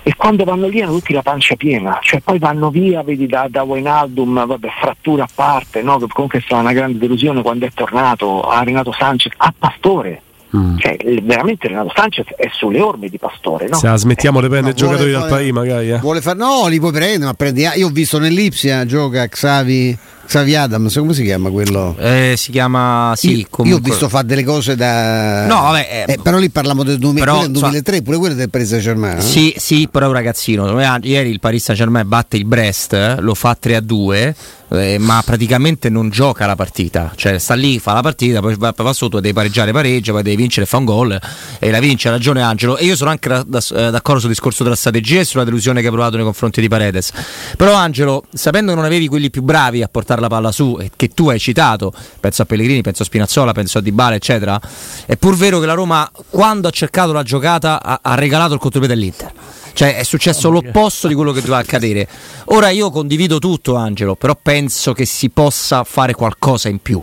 E 0.05 0.15
quando 0.17 0.45
vanno 0.45 0.69
via 0.69 0.87
tutti 0.87 1.13
la 1.13 1.23
pancia 1.23 1.55
piena, 1.55 1.99
cioè 2.03 2.21
poi 2.21 2.39
vanno 2.39 2.71
via, 2.71 3.03
vedi 3.03 3.27
da, 3.27 3.47
da 3.49 3.63
Wainaldum, 3.63 4.47
vabbè, 4.47 4.69
frattura 4.81 5.25
a 5.25 5.29
parte, 5.33 5.83
no? 5.83 5.99
comunque 6.09 6.39
è 6.39 6.43
stata 6.43 6.61
una 6.61 6.73
grande 6.73 6.99
delusione 6.99 7.43
quando 7.43 7.67
è 7.67 7.71
tornato 7.73 8.43
a 8.43 8.63
Renato 8.65 8.93
Sanchez, 8.93 9.33
a 9.37 9.55
Pastore, 9.57 10.23
Mm. 10.57 10.77
Cioè, 10.79 10.97
veramente 11.23 11.67
Renato 11.69 11.93
Sanchez 11.95 12.27
è 12.37 12.49
sulle 12.53 12.81
orme 12.81 13.09
di 13.09 13.19
Pastore. 13.19 13.69
No? 13.69 13.77
Se 13.77 13.87
la 13.87 13.97
smettiamo 13.97 14.41
di 14.41 14.49
prendere 14.49 14.75
no, 14.79 14.79
giocatori 14.79 15.11
dal 15.11 15.29
paese, 15.29 15.53
magari. 15.53 15.91
Eh. 15.91 15.99
Vuole 15.99 16.21
far, 16.21 16.37
no, 16.37 16.67
li 16.69 16.79
puoi 16.79 16.93
prendere, 16.93 17.25
ma 17.25 17.35
prendi. 17.35 17.67
Io 17.77 17.87
ho 17.87 17.91
visto 17.91 18.19
nell'Ipsia 18.19 18.85
gioca 18.85 19.27
Xavi. 19.27 19.99
Xavi 20.33 20.55
Adams, 20.55 20.95
come 20.95 21.13
si 21.13 21.25
chiama 21.25 21.51
quello? 21.51 21.95
Eh, 21.99 22.37
si 22.39 22.53
chiama 22.53 23.13
sì. 23.15 23.41
Io, 23.41 23.65
io 23.65 23.77
ho 23.77 23.81
visto 23.81 24.09
fare 24.09 24.27
delle 24.27 24.45
cose 24.45 24.77
da. 24.77 25.45
No, 25.45 25.61
vabbè. 25.61 26.07
Eh, 26.09 26.19
però 26.23 26.39
lì 26.39 26.49
parliamo 26.49 26.85
del, 26.85 26.97
2000, 26.97 27.23
però, 27.23 27.47
2003, 27.47 27.97
so, 27.97 28.03
pure 28.03 28.17
quello 28.17 28.35
del 28.35 28.49
Paris 28.49 28.69
Saint 28.69 28.83
Germain. 28.83 29.19
Eh? 29.19 29.21
Sì, 29.21 29.53
sì, 29.59 29.89
però 29.91 30.07
un 30.07 30.15
ragazzino. 30.15 30.81
Ieri 31.03 31.29
il 31.29 31.39
Paris 31.39 31.65
Saint 31.65 31.79
Germain 31.79 32.09
batte 32.09 32.39
il 32.39 32.47
Brest, 32.47 32.95
eh, 32.95 33.17
lo 33.21 33.35
fa 33.35 33.55
3 33.61 33.77
a 33.77 33.81
2 33.83 34.35
eh, 34.73 34.99
ma 34.99 35.23
praticamente 35.25 35.89
non 35.91 36.09
gioca 36.09 36.47
la 36.47 36.57
partita, 36.57 37.13
cioè 37.15 37.39
sta 37.39 37.55
lì, 37.55 37.79
fa 37.79 37.93
la 37.93 38.01
partita, 38.01 38.41
poi 38.41 38.55
va, 38.57 38.73
va 38.75 38.93
sotto, 38.93 39.21
devi 39.21 39.35
pareggiare, 39.35 39.73
pareggia, 39.73 40.13
poi 40.13 40.23
devi 40.23 40.37
vincere, 40.37 40.67
fa 40.67 40.79
un 40.79 40.85
gol 40.85 41.21
e 41.59 41.71
la 41.71 41.79
vince, 41.79 42.09
ha 42.09 42.11
ragione 42.13 42.43
Angelo. 42.43 42.77
E 42.77 42.85
io 42.85 42.97
sono 42.97 43.11
anche 43.11 43.29
da, 43.29 43.45
da, 43.47 43.59
eh, 43.59 43.91
d'accordo 43.91 44.21
sul 44.21 44.31
discorso 44.31 44.63
della 44.63 44.77
strategia 44.77 45.21
e 45.21 45.25
sulla 45.25 45.45
delusione 45.45 45.81
che 45.81 45.87
hai 45.87 45.93
provato 45.93 46.17
nei 46.17 46.25
confronti 46.25 46.61
di 46.61 46.69
Paredes. 46.69 47.13
Però 47.57 47.75
Angelo, 47.75 48.25
sapendo 48.33 48.71
che 48.71 48.77
non 48.77 48.87
avevi 48.87 49.09
quelli 49.09 49.31
più 49.31 49.43
bravi 49.43 49.83
a 49.83 49.89
portare 49.89 50.21
la 50.23 50.29
palla 50.29 50.53
su 50.53 50.79
e 50.81 50.91
che 50.97 51.09
tu 51.09 51.29
hai 51.29 51.39
citato, 51.39 51.93
penso 52.21 52.43
a 52.43 52.45
Pellegrini, 52.45 52.81
penso 52.81 53.03
a 53.03 53.05
Spinazzola, 53.05 53.53
penso 53.53 53.79
a 53.79 53.81
Dybala, 53.81 54.15
eccetera, 54.15 54.61
è 55.07 55.17
pur 55.17 55.37
vero 55.37 55.61
che 55.61 55.67
la 55.67 55.75
Roma 55.75 56.11
quando 56.31 56.69
ha 56.69 56.71
cercato 56.71 57.13
la 57.13 57.23
giocata 57.23 57.83
ha, 57.83 58.01
ha 58.03 58.15
regalato 58.15 58.55
il 58.55 58.61
contropiede 58.61 58.95
all'Inter. 58.95 59.33
Cioè 59.75 59.97
è 59.97 60.03
successo 60.03 60.51
l'opposto 60.51 61.09
di 61.09 61.15
quello 61.15 61.33
che 61.33 61.41
doveva 61.41 61.59
accadere. 61.59 62.07
Ora 62.47 62.69
io 62.69 62.91
condivido 62.91 63.39
tutto, 63.39 63.75
Angelo, 63.75 64.17
però 64.17 64.39
penso 64.41 64.93
che 64.93 65.07
si 65.07 65.31
possa 65.31 65.83
fare 65.85 66.15
qualcosa 66.15 66.69
in 66.69 66.79
più. 66.79 67.03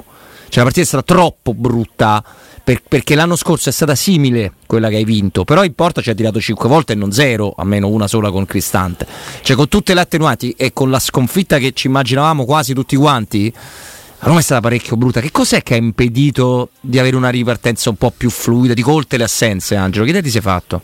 Cioè 0.50 0.58
la 0.58 0.64
partita 0.64 0.82
è 0.82 0.88
stata 0.88 1.04
troppo 1.04 1.54
brutta 1.54 2.24
per, 2.70 2.84
perché 2.88 3.16
l'anno 3.16 3.36
scorso 3.36 3.70
è 3.70 3.72
stata 3.72 3.96
simile 3.96 4.54
quella 4.68 4.90
che 4.90 4.98
hai 4.98 5.04
vinto, 5.04 5.44
però 5.44 5.64
in 5.64 5.74
porta 5.74 6.02
ci 6.02 6.12
ha 6.12 6.14
tirato 6.14 6.40
5 6.40 6.70
volte 6.70 6.94
e 6.94 6.96
non 6.96 7.12
0, 7.12 7.56
a 7.58 7.64
meno 7.64 7.88
una 7.88 8.06
sola 8.06 8.30
con 8.30 8.46
Cristante. 8.46 9.08
Cioè 9.42 9.56
con 9.56 9.68
tutte 9.68 9.96
le 9.96 10.02
attenuanti 10.02 10.52
e 10.52 10.72
con 10.72 10.92
la 10.92 11.00
sconfitta 11.00 11.58
che 11.58 11.72
ci 11.74 11.88
immaginavamo 11.88 12.46
quasi 12.46 12.76
tutti 12.76 12.96
quanti, 12.96 13.52
la 13.52 14.28
Roma 14.28 14.38
è 14.38 14.44
stata 14.44 14.62
parecchio 14.62 14.98
brutta. 14.98 15.20
Che 15.20 15.32
cos'è 15.32 15.64
che 15.64 15.74
ha 15.74 15.78
impedito 15.78 16.70
di 16.80 17.00
avere 17.00 17.16
una 17.16 17.30
ripartenza 17.30 17.90
un 17.90 17.96
po' 17.96 18.14
più 18.16 18.30
fluida? 18.30 18.76
Di 18.76 18.84
colte 18.84 19.18
le 19.18 19.24
assenze, 19.24 19.76
Angelo? 19.76 20.04
Che 20.04 20.12
idea 20.12 20.22
ti 20.22 20.30
sei 20.30 20.42
fatto? 20.42 20.82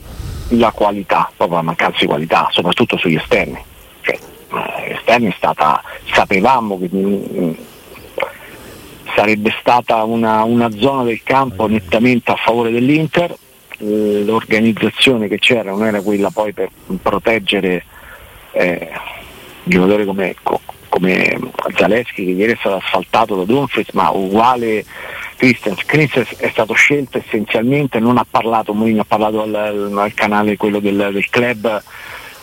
la 0.49 0.71
qualità, 0.71 1.31
proprio 1.35 1.57
la 1.57 1.63
mancanza 1.63 1.99
di 1.99 2.05
qualità, 2.07 2.47
soprattutto 2.51 2.97
sugli 2.97 3.15
esterni. 3.15 3.59
Cioè, 4.01 4.17
eh, 4.53 4.93
esterni 4.93 5.27
è 5.27 5.33
stata, 5.35 5.83
sapevamo 6.11 6.79
che 6.79 6.89
mm, 6.91 7.51
sarebbe 9.15 9.53
stata 9.59 10.03
una, 10.03 10.43
una, 10.43 10.69
zona 10.71 11.03
del 11.03 11.23
campo 11.23 11.67
nettamente 11.67 12.31
a 12.31 12.35
favore 12.35 12.69
dell'Inter, 12.69 13.33
l'organizzazione 13.77 15.27
che 15.27 15.39
c'era 15.39 15.71
non 15.71 15.85
era 15.85 16.01
quella 16.01 16.29
poi 16.29 16.53
per 16.53 16.69
proteggere 17.01 17.83
eh, 18.51 18.89
giocatori 19.63 20.05
come, 20.05 20.35
come 20.89 21.39
Zaleschi 21.75 22.25
che 22.25 22.31
ieri 22.31 22.53
è 22.53 22.57
stato 22.57 22.75
asfaltato 22.75 23.35
da 23.35 23.45
Dumfries, 23.45 23.89
ma 23.93 24.09
uguale 24.11 24.85
Christians. 25.37 25.83
Christians 25.85 26.35
è 26.37 26.49
stato 26.49 26.73
scelto 26.73 27.17
essenzialmente, 27.17 27.99
non 27.99 28.17
ha 28.17 28.25
parlato, 28.29 28.73
Mourinho 28.73 29.01
ha 29.01 29.05
parlato 29.05 29.41
al, 29.41 29.93
al 29.95 30.13
canale 30.13 30.57
quello 30.57 30.79
del, 30.79 31.09
del, 31.11 31.29
club, 31.29 31.83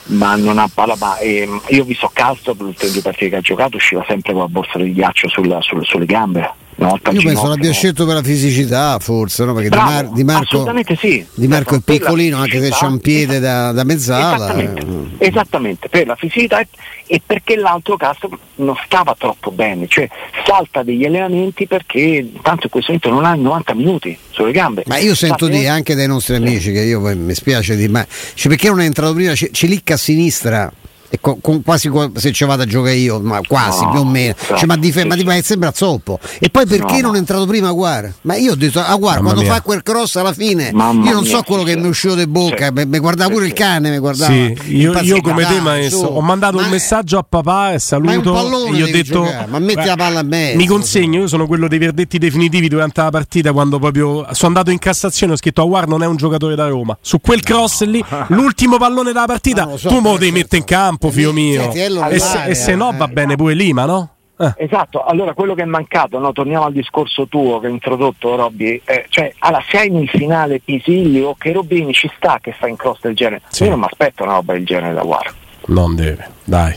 ma 0.04 0.36
non 0.36 0.58
ha 0.58 0.68
parlato. 0.72 1.04
Ma, 1.04 1.18
eh, 1.18 1.48
io 1.68 1.82
ho 1.82 1.86
visto 1.86 2.10
Castro 2.12 2.54
per 2.54 2.66
tutte 2.68 2.86
le 2.86 2.92
due 2.92 3.02
partite 3.02 3.30
che 3.30 3.36
ha 3.36 3.40
giocato, 3.40 3.76
usciva 3.76 4.04
sempre 4.06 4.32
con 4.32 4.42
la 4.42 4.48
borsa 4.48 4.78
di 4.78 4.92
ghiaccio 4.92 5.28
sulla, 5.28 5.60
sulle, 5.60 5.84
sulle 5.84 6.06
gambe 6.06 6.60
Io 6.76 7.22
penso 7.22 7.46
l'abbia 7.48 7.72
scelto 7.72 8.06
per 8.06 8.14
la 8.14 8.22
fisicità, 8.22 8.98
forse, 8.98 9.44
no? 9.44 9.54
perché 9.54 9.68
Bravo, 9.68 10.14
di, 10.14 10.24
Mar- 10.24 10.46
di, 10.46 10.64
Marco, 10.64 10.96
sì. 10.96 11.24
di 11.34 11.46
Marco 11.46 11.76
è 11.76 11.80
piccolino, 11.80 12.38
anche 12.38 12.60
se 12.60 12.70
c'è 12.70 12.86
un 12.86 12.98
piede 12.98 13.38
da, 13.38 13.72
da 13.72 13.84
mezzala. 13.84 14.46
Esattamente, 14.46 14.86
eh. 15.18 15.26
esattamente, 15.28 15.88
per 15.88 16.06
la 16.06 16.16
fisicità 16.16 16.66
e 17.06 17.20
perché 17.24 17.56
l'altro 17.56 17.96
caso 17.96 18.28
non 18.56 18.74
stava 18.84 19.14
troppo 19.18 19.50
bene, 19.50 19.86
cioè 19.86 20.08
salta 20.46 20.82
degli 20.82 21.04
allenamenti 21.04 21.66
perché 21.66 22.26
tanto 22.40 22.62
in 22.64 22.70
questo 22.70 22.92
momento 22.92 23.10
non 23.10 23.24
ha 23.24 23.34
90 23.34 23.74
minuti 23.74 24.16
sulle 24.30 24.52
gambe. 24.52 24.84
Ma 24.86 24.96
io 24.96 25.14
sento 25.14 25.46
dire 25.46 25.68
anche 25.68 25.94
dai 25.94 26.06
nostri 26.06 26.36
amici 26.36 26.72
che 26.72 26.80
io 26.80 27.00
mi 27.00 27.34
spiace 27.34 27.76
di 27.76 27.88
ma 27.88 28.04
cioè 28.34 28.48
perché 28.48 28.68
non 28.68 28.80
è 28.80 28.84
entrato 28.84 29.12
prima, 29.12 29.34
Cilicca 29.34 29.94
a 29.94 29.98
sinistra 29.98 30.72
e 31.14 31.18
con, 31.20 31.42
con 31.42 31.62
quasi 31.62 31.90
se 32.14 32.32
ci 32.32 32.46
vado 32.46 32.62
a 32.62 32.64
giocare 32.64 32.94
io, 32.94 33.20
ma 33.20 33.40
quasi 33.46 33.84
No, 33.84 33.90
più 33.90 34.00
o 34.00 34.04
meno. 34.06 34.34
esatto, 34.34 34.56
Cioè, 34.56 34.66
ma 34.66 34.76
difende, 34.78 35.08
ma 35.10 35.14
sì, 35.14 35.20
ti 35.20 35.26
ma 35.26 35.42
sembra 35.42 35.72
zoppo. 35.74 36.18
E 36.38 36.48
poi 36.48 36.64
perché 36.66 36.94
No, 36.96 37.00
non 37.02 37.10
no. 37.10 37.14
è 37.16 37.18
entrato 37.18 37.44
prima 37.44 37.68
Aguar? 37.68 38.10
Ma 38.22 38.36
io 38.36 38.52
ho 38.52 38.54
detto 38.54 38.80
Aguar 38.80 39.16
Mamma 39.16 39.22
quando 39.32 39.42
mia. 39.42 39.52
fa 39.52 39.60
quel 39.60 39.82
cross 39.82 40.16
alla 40.16 40.32
fine, 40.32 40.70
Mamma 40.72 41.04
io 41.06 41.12
non 41.12 41.22
mia, 41.24 41.36
so 41.36 41.42
quello 41.42 41.60
sì, 41.62 41.66
che 41.68 41.72
sì. 41.74 41.78
mi 41.80 41.84
è 41.84 41.88
uscito 41.88 42.14
di 42.14 42.26
bocca, 42.26 42.72
Sì. 42.74 42.84
mi 42.86 42.98
guardava 42.98 43.28
Sì, 43.28 43.34
pure 43.34 43.44
sì. 43.46 43.50
il 43.52 43.56
cane, 43.58 43.90
mi 43.90 43.98
guardava. 43.98 44.32
Sì, 44.32 44.56
io, 44.68 44.98
io 45.00 45.20
come 45.20 45.44
te 45.44 45.60
maestro 45.60 46.08
ho 46.08 46.20
mandato 46.22 46.56
un 46.56 46.62
Ma- 46.62 46.68
messaggio 46.70 47.18
a 47.18 47.26
papà 47.28 47.72
e 47.74 47.78
Ma 48.00 48.12
è 48.12 48.16
un 48.16 48.24
saluto 48.24 48.66
e 48.66 48.72
gli 48.72 48.82
ho 48.82 48.86
detto 48.86 49.12
giocare, 49.24 49.46
ma 49.48 49.58
metti 49.58 49.74
"Beh, 49.74 49.84
la 49.84 49.96
palla 49.96 50.18
a 50.20 50.22
mezzo". 50.22 50.56
mi 50.56 50.66
consegno 50.66 51.20
io 51.20 51.26
sono 51.26 51.46
quello 51.46 51.68
dei 51.68 51.78
verdetti 51.78 52.16
definitivi 52.18 52.68
durante 52.68 53.02
la 53.02 53.10
partita 53.10 53.52
quando 53.52 53.78
proprio 53.78 54.24
sono 54.32 54.46
andato 54.48 54.70
in 54.70 54.78
Cassazione 54.78 55.34
ho 55.34 55.36
scritto 55.36 55.60
Aguar 55.60 55.86
non 55.88 56.02
è 56.02 56.06
un 56.06 56.16
giocatore 56.16 56.54
da 56.54 56.66
Roma 56.68 56.96
su 57.02 57.20
quel 57.20 57.42
cross 57.42 57.82
lì 57.84 58.02
l'ultimo 58.28 58.78
pallone 58.78 59.12
della 59.12 59.26
partita 59.26 59.64
No, 59.64 59.76
so, 59.76 59.88
tu 59.88 59.94
me 59.96 60.00
lo 60.00 60.02
però 60.02 60.18
devi 60.18 60.24
certo. 60.24 60.38
mettere 60.38 60.56
in 60.58 60.64
campo 60.64 61.01
figlio 61.10 61.32
mio 61.32 61.70
Senti, 61.70 61.80
e, 61.80 62.18
se, 62.18 62.44
e 62.46 62.54
se 62.54 62.74
no 62.74 62.92
eh. 62.92 62.96
va 62.96 63.08
bene 63.08 63.36
pure 63.36 63.54
Lima 63.54 63.84
no? 63.84 64.08
Eh. 64.38 64.54
Esatto, 64.56 65.04
allora 65.04 65.34
quello 65.34 65.54
che 65.54 65.62
è 65.62 65.66
mancato, 65.66 66.18
no, 66.18 66.32
torniamo 66.32 66.64
al 66.64 66.72
discorso 66.72 67.28
tuo 67.28 67.60
che 67.60 67.66
hai 67.66 67.72
introdotto 67.72 68.34
Robby, 68.34 68.80
eh, 68.84 69.04
cioè 69.08 69.32
alla 69.38 69.62
se 69.68 69.78
hai 69.78 69.90
nel 69.90 70.08
finale 70.08 70.58
Pisilli 70.58 71.20
o 71.20 71.36
che 71.38 71.52
Robini 71.52 71.92
ci 71.92 72.10
sta 72.16 72.38
che 72.40 72.52
fa 72.52 72.66
in 72.66 72.74
cross 72.76 72.98
del 73.02 73.14
genere, 73.14 73.42
Sì. 73.48 73.64
io 73.64 73.70
non 73.70 73.78
mi 73.80 73.84
aspetto 73.84 74.24
una 74.24 74.32
roba 74.34 74.54
del 74.54 74.64
genere 74.64 74.94
da 74.94 75.02
Guar. 75.02 75.32
non 75.66 75.94
deve 75.94 76.28
dai 76.44 76.74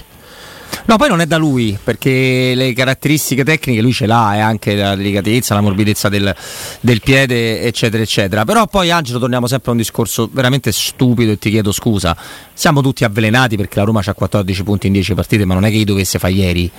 No, 0.87 0.97
poi 0.97 1.09
non 1.09 1.19
è 1.19 1.25
da 1.25 1.37
lui, 1.37 1.75
perché 1.83 2.53
le 2.55 2.71
caratteristiche 2.73 3.43
tecniche 3.43 3.81
lui 3.81 3.91
ce 3.91 4.05
l'ha, 4.05 4.35
e 4.35 4.39
anche 4.39 4.75
la 4.75 4.95
delicatezza, 4.95 5.55
la 5.55 5.61
morbidezza 5.61 6.09
del, 6.09 6.33
del 6.79 7.01
piede, 7.01 7.61
eccetera, 7.63 8.03
eccetera. 8.03 8.45
Però 8.45 8.67
poi 8.67 8.91
Angelo 8.91 9.17
torniamo 9.17 9.47
sempre 9.47 9.69
a 9.69 9.71
un 9.71 9.77
discorso 9.79 10.29
veramente 10.31 10.71
stupido 10.71 11.31
e 11.31 11.39
ti 11.39 11.49
chiedo 11.49 11.71
scusa. 11.71 12.15
Siamo 12.53 12.81
tutti 12.81 13.03
avvelenati 13.03 13.57
perché 13.57 13.79
la 13.79 13.85
Roma 13.85 14.01
ha 14.05 14.13
14 14.13 14.63
punti 14.63 14.85
in 14.87 14.93
10 14.93 15.15
partite, 15.15 15.43
ma 15.45 15.55
non 15.55 15.65
è 15.65 15.71
che 15.71 15.77
gli 15.77 15.85
dovesse 15.85 16.19
fare 16.19 16.33
ieri 16.33 16.69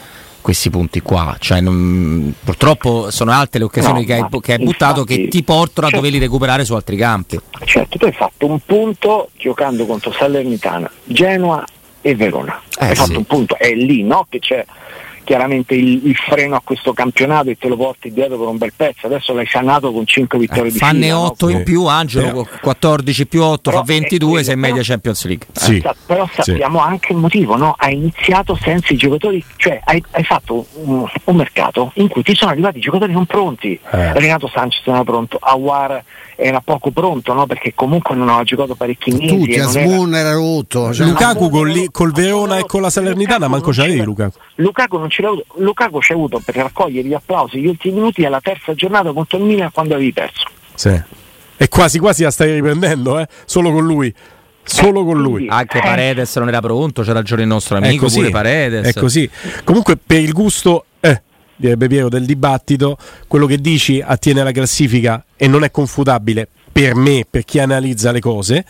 questi 0.41 0.71
punti 0.71 1.01
qua. 1.01 1.35
Cioè, 1.41 1.61
non- 1.61 2.33
purtroppo 2.45 3.11
sono 3.11 3.33
alte 3.33 3.59
le 3.59 3.65
occasioni 3.65 4.01
No, 4.03 4.07
che, 4.07 4.13
hai, 4.15 4.41
che 4.41 4.53
hai 4.53 4.63
buttato 4.63 5.03
che 5.03 5.15
infatti- 5.15 5.31
ti 5.39 5.43
portano 5.43 5.89
a 5.89 5.91
Certo. 5.91 5.97
doverli 5.97 6.19
recuperare 6.25 6.65
su 6.65 6.75
altri 6.75 6.97
campi. 6.97 7.41
Certo, 7.65 7.99
tu 7.99 8.05
hai 8.05 8.13
fatto 8.13 8.47
un 8.47 8.61
punto 8.65 9.31
giocando 9.37 9.85
contro 9.85 10.13
Salernitana, 10.13 10.89
Genoa 11.03 11.65
e 12.11 12.15
Verona. 12.15 12.61
Eh, 12.79 12.85
hai 12.87 12.95
sì. 12.95 13.03
fatto 13.03 13.19
un 13.19 13.25
punto, 13.25 13.57
è 13.59 13.73
lì 13.75 14.03
no, 14.05 14.27
che 14.29 14.39
c'è 14.39 14.65
chiaramente 15.25 15.75
il, 15.75 16.07
il 16.07 16.15
freno 16.15 16.55
a 16.55 16.61
questo 16.63 16.93
campionato 16.93 17.51
e 17.51 17.57
te 17.59 17.67
lo 17.67 17.77
porti 17.77 18.13
dietro 18.13 18.39
per 18.39 18.47
un 18.47 18.59
bel 18.59 18.73
pezzo. 18.77 19.07
Adesso 19.07 19.33
l'hai 19.35 19.47
sanato 19.47 19.91
con 19.91 20.07
5 20.07 20.39
vittorie 20.39 20.71
di 20.71 20.79
Fanne 20.79 21.01
fila. 21.07 21.15
no? 21.15 21.23
8 21.25 21.49
in 21.49 21.57
Sì. 21.59 21.63
più, 21.65 21.85
Angelo 21.87 22.49
14 22.61 23.27
più 23.27 23.43
8 23.43 23.71
Però 23.71 23.83
fa 23.83 23.85
22, 23.85 24.41
è 24.41 24.45
sei 24.45 24.55
in 24.55 24.61
media 24.61 24.75
però- 24.77 24.87
Champions 24.89 25.25
League. 25.25 25.47
Sì. 25.51 25.81
Sa- 25.81 25.97
però 26.07 26.29
sappiamo 26.33 26.79
anche 26.79 27.13
il 27.13 27.19
motivo, 27.19 27.57
no? 27.57 27.75
Hai 27.77 27.95
iniziato 27.95 28.57
senza 28.63 28.93
i 28.93 28.97
giocatori, 28.97 29.45
cioè 29.57 29.81
hai, 29.85 30.01
hai 30.13 30.23
fatto 30.23 30.65
un, 30.75 31.05
un 31.25 31.35
mercato 31.37 31.91
in 31.95 32.07
cui 32.07 32.23
ti 32.23 32.37
sono 32.37 32.53
arrivati 32.53 32.79
i 32.79 32.81
giocatori 32.83 33.13
non 33.13 33.27
pronti. 33.27 33.73
Eh. 33.91 34.13
Renato 34.13 34.47
Sanchez 34.47 34.83
non 34.85 34.95
era 34.95 35.05
pronto, 35.05 35.39
Awar 35.41 36.05
era 36.39 36.61
poco 36.61 36.91
pronto, 36.91 37.33
no? 37.33 37.47
Perché 37.47 37.73
comunque 37.75 38.15
non 38.15 38.29
aveva 38.29 38.45
giocato 38.45 38.75
parecchi 38.75 39.11
mesi. 39.11 39.27
Tutti, 39.27 39.57
non 39.57 39.71
era- 39.77 39.81
Asmun 39.81 40.15
era 40.15 40.33
rotto. 40.35 40.93
Cioè, 40.93 41.07
Lukaku 41.07 41.49
col, 41.51 41.69
li- 41.71 41.89
col 41.91 42.13
Verona 42.13 42.59
e 42.59 42.65
con 42.67 42.83
la 42.83 42.91
Salernitana 42.91 43.47
Lukaku 43.47 43.53
manco 43.53 43.71
c'avevi 43.71 43.93
c'era- 43.95 44.05
Lukaku 44.07 44.39
Lukaku 44.57 44.99
non 44.99 45.11
ce 45.11 45.23
l'ha 45.23 45.29
avuto, 45.29 45.45
Lukaku 45.57 45.99
c'è 45.99 46.13
avuto 46.15 46.43
per 46.45 46.55
raccogliere 46.57 47.09
gli 47.09 47.15
applausi 47.15 47.59
gli 47.59 47.67
ultimi 47.67 47.95
minuti 47.95 48.25
alla 48.25 48.41
terza 48.41 48.75
giornata 48.75 49.13
contro 49.13 49.39
il 49.39 49.45
Milan 49.45 49.71
quando 49.73 49.95
avevi 49.95 50.13
perso. 50.13 50.47
sì. 50.75 51.03
e 51.59 51.69
quasi 51.69 51.99
quasi 51.99 52.23
la 52.23 52.31
stai 52.31 52.53
riprendendo 52.53 53.19
eh? 53.19 53.27
solo 53.47 53.73
con 53.73 53.85
lui 53.87 54.13
solo 54.63 55.05
con 55.05 55.21
lui 55.23 55.47
Anche 55.49 55.79
Eh. 55.79 55.81
Paredes 55.81 56.37
non 56.37 56.49
era 56.49 56.61
pronto, 56.61 57.03
c'era 57.03 57.21
il 57.21 57.25
giorno 57.25 57.43
il 57.45 57.49
nostro 57.49 57.77
è 57.77 57.79
amico 57.87 58.05
così, 58.05 58.19
pure 58.19 58.31
Paredes. 58.31 58.87
è 58.95 58.99
così. 58.99 59.31
Comunque, 59.65 59.97
per 59.97 60.21
il 60.21 60.33
gusto, 60.33 60.85
direbbe 61.57 61.89
Piero, 61.89 62.09
del 62.09 62.25
dibattito, 62.25 62.97
quello 63.27 63.47
che 63.47 63.59
dici 63.59 64.03
attiene 64.05 64.41
alla 64.41 64.53
classifica 64.53 65.25
e 65.37 65.49
non 65.49 65.65
è 65.65 65.71
confutabile 65.71 66.49
per 66.71 66.95
me, 66.95 67.25
per 67.29 67.45
chi 67.45 67.59
analizza 67.59 68.13
le 68.13 68.21
cose. 68.21 68.65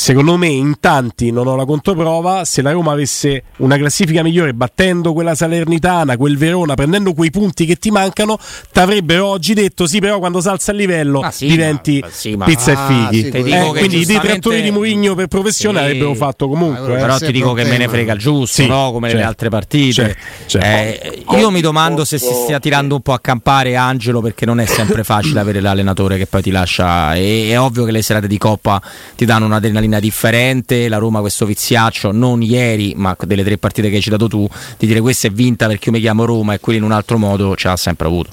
Secondo 0.00 0.36
me, 0.36 0.46
in 0.46 0.76
tanti 0.78 1.32
non 1.32 1.48
ho 1.48 1.56
la 1.56 1.64
controprova. 1.64 2.44
Se 2.44 2.62
la 2.62 2.70
Roma 2.70 2.92
avesse 2.92 3.42
una 3.56 3.76
classifica 3.76 4.22
migliore, 4.22 4.54
battendo 4.54 5.12
quella 5.12 5.34
Salernitana, 5.34 6.16
quel 6.16 6.38
Verona, 6.38 6.74
prendendo 6.74 7.14
quei 7.14 7.30
punti 7.32 7.66
che 7.66 7.74
ti 7.74 7.90
mancano, 7.90 8.38
ti 8.72 8.78
avrebbero 8.78 9.26
oggi 9.26 9.54
detto: 9.54 9.88
sì, 9.88 9.98
però 9.98 10.20
quando 10.20 10.40
salza 10.40 10.70
il 10.70 10.78
livello 10.78 11.18
Ma 11.18 11.32
sì, 11.32 11.46
diventi 11.48 11.98
ma- 12.00 12.08
sì, 12.12 12.36
ma- 12.36 12.44
pizza 12.44 12.72
Ah, 12.86 13.08
e 13.10 13.16
fighi. 13.16 13.42
sì, 13.42 13.50
Eh, 13.50 13.66
quindi 13.76 13.98
i 13.98 14.04
detrattori 14.04 14.62
di 14.62 14.70
Mourinho 14.70 15.16
per 15.16 15.26
professione 15.26 15.78
Sì. 15.80 15.84
avrebbero 15.86 16.14
fatto 16.14 16.46
comunque. 16.48 16.86
Ma 16.90 16.96
eh. 16.96 17.00
Però 17.00 17.18
ti 17.18 17.32
dico 17.32 17.52
che 17.54 17.64
me 17.64 17.76
ne 17.76 17.88
frega 17.88 18.12
il 18.12 18.20
giusto, 18.20 18.62
Sì, 18.62 18.68
no? 18.68 18.92
come 18.92 19.08
nelle 19.08 19.18
certo, 19.18 19.26
altre 19.28 19.48
partite. 19.48 19.92
certo, 19.92 20.20
certo. 20.46 20.66
Eh, 20.66 21.24
io 21.38 21.50
mi 21.50 21.60
domando 21.60 22.04
se 22.04 22.18
si 22.18 22.32
stia 22.44 22.60
tirando 22.60 22.94
un 22.94 23.00
po' 23.00 23.14
a 23.14 23.18
campare 23.18 23.74
Angelo 23.74 24.20
perché 24.20 24.46
non 24.46 24.60
è 24.60 24.64
sempre 24.66 25.02
facile 25.02 25.40
avere 25.40 25.60
l'allenatore 25.60 26.18
che 26.18 26.26
poi 26.26 26.40
ti 26.42 26.52
lascia. 26.52 27.16
E, 27.16 27.48
è 27.50 27.58
ovvio 27.58 27.82
che 27.84 27.90
le 27.90 28.00
serate 28.02 28.28
di 28.28 28.38
coppa 28.38 28.80
ti 29.16 29.24
danno 29.24 29.46
un'adrenalina 29.46 29.86
differente. 29.98 30.88
La 30.88 30.98
Roma, 30.98 31.20
questo 31.20 31.46
viziaccio, 31.46 32.12
non 32.12 32.42
ieri, 32.42 32.92
ma 32.96 33.16
delle 33.18 33.42
tre 33.42 33.56
partite 33.56 33.88
che 33.88 33.96
hai 33.96 34.02
citato 34.02 34.28
tu, 34.28 34.46
di 34.76 34.86
dire 34.86 35.00
questa 35.00 35.28
è 35.28 35.30
vinta 35.30 35.66
perché 35.66 35.86
io 35.86 35.92
mi 35.92 36.00
chiamo 36.00 36.24
Roma 36.24 36.54
e 36.54 36.60
quelli 36.60 36.78
in 36.78 36.84
un 36.84 36.92
altro 36.92 37.16
modo 37.18 37.56
ce 37.56 37.68
l'ha 37.68 37.76
sempre 37.76 38.06
avuto. 38.06 38.30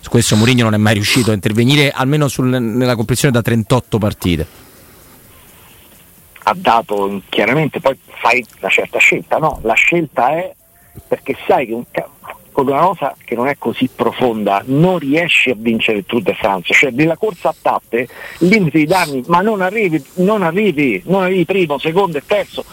Su 0.00 0.10
questo 0.10 0.36
Mourinho 0.36 0.64
non 0.64 0.74
è 0.74 0.78
mai 0.78 0.94
riuscito 0.94 1.30
a 1.30 1.34
intervenire 1.34 1.90
almeno 1.90 2.28
sul- 2.28 2.48
nella 2.48 2.96
comprensione 2.96 3.32
da 3.32 3.42
38 3.42 3.98
partite. 3.98 4.46
ha 6.46 6.54
dato 6.54 7.22
chiaramente, 7.30 7.80
poi 7.80 7.98
fai 8.20 8.44
una 8.60 8.68
certa 8.70 8.98
scelta, 8.98 9.38
no? 9.38 9.60
La 9.62 9.72
scelta 9.72 10.28
è 10.30 10.54
perché 11.08 11.36
sai 11.46 11.66
che 11.66 11.72
un 11.72 11.84
con 12.54 12.68
una 12.68 12.78
cosa 12.78 13.16
che 13.22 13.34
non 13.34 13.48
è 13.48 13.56
così 13.58 13.90
profonda 13.92 14.62
non 14.66 14.98
riesci 15.00 15.50
a 15.50 15.54
vincere 15.56 15.98
il 15.98 16.04
Tour 16.06 16.22
de 16.22 16.34
France, 16.34 16.72
cioè 16.72 16.92
nella 16.92 17.16
corsa 17.16 17.48
a 17.48 17.54
tappe 17.60 18.08
il 18.38 18.48
limite 18.48 18.78
di 18.78 18.86
danni, 18.86 19.24
ma 19.26 19.40
non 19.40 19.60
arrivi, 19.60 20.02
non 20.14 20.42
arrivi, 20.42 21.02
non 21.06 21.22
arrivi 21.22 21.44
primo, 21.44 21.78
secondo 21.78 22.16
e 22.16 22.22
terzo, 22.24 22.64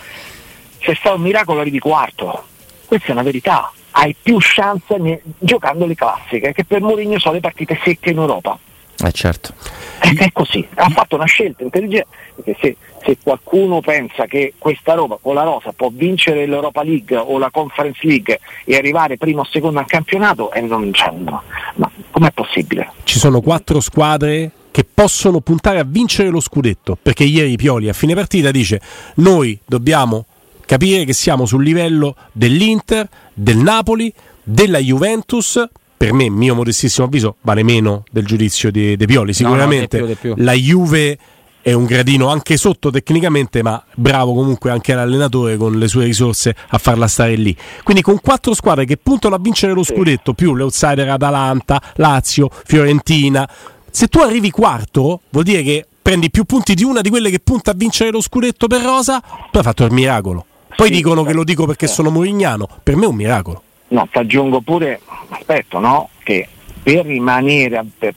se 0.79 0.93
sta 0.93 1.13
un 1.13 1.21
miracolo 1.21 1.61
arrivi 1.61 1.79
quarto, 1.79 2.43
questa 2.85 3.07
è 3.07 3.11
una 3.11 3.23
verità, 3.23 3.71
hai 3.91 4.15
più 4.21 4.37
chance 4.39 5.23
giocando 5.39 5.87
le 5.87 5.95
classiche, 5.95 6.53
che 6.53 6.63
per 6.63 6.81
Mourinho 6.81 7.17
sono 7.17 7.33
le 7.33 7.39
partite 7.39 7.79
secche 7.83 8.11
in 8.11 8.17
Europa. 8.17 8.59
Eh 9.03 9.11
certo. 9.11 9.53
È 9.99 10.31
così, 10.31 10.67
ha 10.75 10.89
fatto 10.89 11.15
una 11.15 11.25
scelta 11.25 11.63
intelligente, 11.63 12.07
perché 12.35 12.57
se, 12.59 12.77
se 13.03 13.17
qualcuno 13.21 13.81
pensa 13.81 14.25
che 14.25 14.53
questa 14.57 14.93
Roma 14.93 15.17
con 15.21 15.35
la 15.35 15.43
Rosa 15.43 15.71
può 15.73 15.89
vincere 15.91 16.45
l'Europa 16.45 16.83
League 16.83 17.15
o 17.15 17.37
la 17.37 17.49
Conference 17.51 17.99
League 18.05 18.39
e 18.65 18.75
arrivare 18.75 19.17
primo 19.17 19.41
o 19.41 19.47
secondo 19.49 19.79
al 19.79 19.85
campionato, 19.85 20.51
eh, 20.51 20.61
non 20.61 20.89
c'è, 20.91 21.11
no. 21.11 21.43
ma 21.75 21.91
com'è 22.09 22.31
possibile? 22.31 22.91
ci 23.11 23.19
sono 23.19 23.41
quattro 23.41 23.81
squadre 23.81 24.51
che 24.71 24.85
possono 24.85 25.41
puntare 25.41 25.79
a 25.79 25.83
vincere 25.85 26.29
lo 26.29 26.39
scudetto 26.39 26.97
perché 27.01 27.25
ieri 27.25 27.57
Pioli 27.57 27.89
a 27.89 27.93
fine 27.93 28.15
partita 28.15 28.51
dice 28.51 28.81
noi 29.15 29.59
dobbiamo 29.65 30.25
capire 30.65 31.03
che 31.03 31.11
siamo 31.11 31.45
sul 31.45 31.61
livello 31.61 32.15
dell'Inter, 32.31 33.05
del 33.33 33.57
Napoli, 33.57 34.13
della 34.41 34.79
Juventus 34.79 35.61
per 36.01 36.13
me, 36.13 36.31
mio 36.31 36.55
modestissimo 36.55 37.05
avviso, 37.05 37.35
vale 37.41 37.61
meno 37.61 38.05
del 38.09 38.25
giudizio 38.25 38.71
di, 38.71 38.97
di 38.97 39.05
Pioli. 39.05 39.33
Sicuramente 39.33 39.99
No, 39.99 40.05
no, 40.05 40.09
di 40.09 40.15
più, 40.15 40.29
di 40.29 40.35
più. 40.35 40.43
la 40.43 40.53
Juve 40.53 41.17
è 41.61 41.73
un 41.73 41.85
gradino 41.85 42.27
anche 42.27 42.57
sotto 42.57 42.89
tecnicamente, 42.89 43.61
ma 43.61 43.83
bravo 43.93 44.33
comunque 44.33 44.71
anche 44.71 44.95
l'allenatore 44.95 45.57
con 45.57 45.77
le 45.77 45.87
sue 45.87 46.05
risorse 46.05 46.55
a 46.69 46.79
farla 46.79 47.05
stare 47.05 47.35
lì. 47.35 47.55
Quindi 47.83 48.01
con 48.01 48.19
quattro 48.19 48.55
squadre 48.55 48.85
che 48.85 48.97
puntano 48.97 49.35
a 49.35 49.39
vincere 49.39 49.73
lo 49.73 49.83
scudetto, 49.83 50.33
più 50.33 50.55
le 50.55 50.63
outsider 50.63 51.07
Atalanta, 51.07 51.79
Lazio, 51.97 52.49
Fiorentina, 52.65 53.47
se 53.91 54.07
tu 54.07 54.21
arrivi 54.21 54.49
quarto, 54.49 55.21
vuol 55.29 55.43
dire 55.43 55.61
che 55.61 55.85
prendi 56.01 56.31
più 56.31 56.45
punti 56.45 56.73
di 56.73 56.83
una 56.83 57.01
di 57.01 57.09
quelle 57.11 57.29
che 57.29 57.41
punta 57.41 57.69
a 57.69 57.75
vincere 57.77 58.09
lo 58.09 58.21
scudetto 58.21 58.65
per 58.65 58.81
Rosa, 58.81 59.21
tu 59.51 59.55
hai 59.59 59.63
fatto 59.63 59.85
il 59.85 59.91
miracolo. 59.91 60.47
Poi 60.75 60.89
dicono 60.89 61.21
che 61.21 61.33
lo 61.33 61.43
dico 61.43 61.67
perché 61.67 61.85
sono 61.85 62.09
morignano, 62.09 62.67
per 62.81 62.95
me 62.95 63.03
è 63.03 63.07
un 63.07 63.15
miracolo. 63.15 63.61
No, 63.91 64.07
ti 64.09 64.17
aggiungo 64.17 64.61
pure, 64.61 65.01
aspetto, 65.29 65.79
no? 65.79 66.09
Che 66.23 66.47
per 66.81 67.05
rimanere, 67.05 67.83
per, 67.97 68.15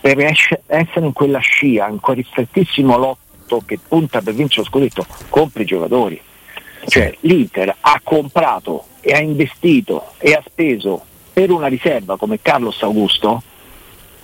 per 0.00 0.18
essere 0.20 1.06
in 1.06 1.12
quella 1.12 1.38
scia, 1.38 1.88
in 1.88 2.00
quel 2.00 2.16
ristrettissimo 2.16 2.96
lotto 2.96 3.62
che 3.64 3.78
punta 3.86 4.22
per 4.22 4.34
vincere 4.34 4.62
lo 4.62 4.68
scudetto, 4.68 5.06
compri 5.28 5.62
i 5.62 5.66
giocatori. 5.66 6.20
Cioè 6.86 7.14
l'Inter 7.20 7.76
ha 7.78 8.00
comprato 8.02 8.86
e 9.00 9.12
ha 9.12 9.20
investito 9.20 10.12
e 10.18 10.32
ha 10.32 10.42
speso 10.46 11.04
per 11.32 11.50
una 11.50 11.66
riserva 11.66 12.16
come 12.16 12.40
Carlos 12.40 12.82
Augusto, 12.82 13.42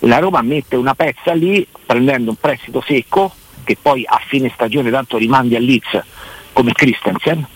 la 0.00 0.18
Roma 0.18 0.40
mette 0.42 0.76
una 0.76 0.94
pezza 0.94 1.32
lì 1.34 1.66
prendendo 1.84 2.30
un 2.30 2.36
prestito 2.36 2.82
secco 2.86 3.32
che 3.64 3.76
poi 3.80 4.04
a 4.06 4.20
fine 4.26 4.50
stagione 4.54 4.90
tanto 4.90 5.18
rimandi 5.18 5.56
a 5.56 5.58
Leeds 5.58 6.02
come 6.52 6.72
Christensen, 6.72 7.46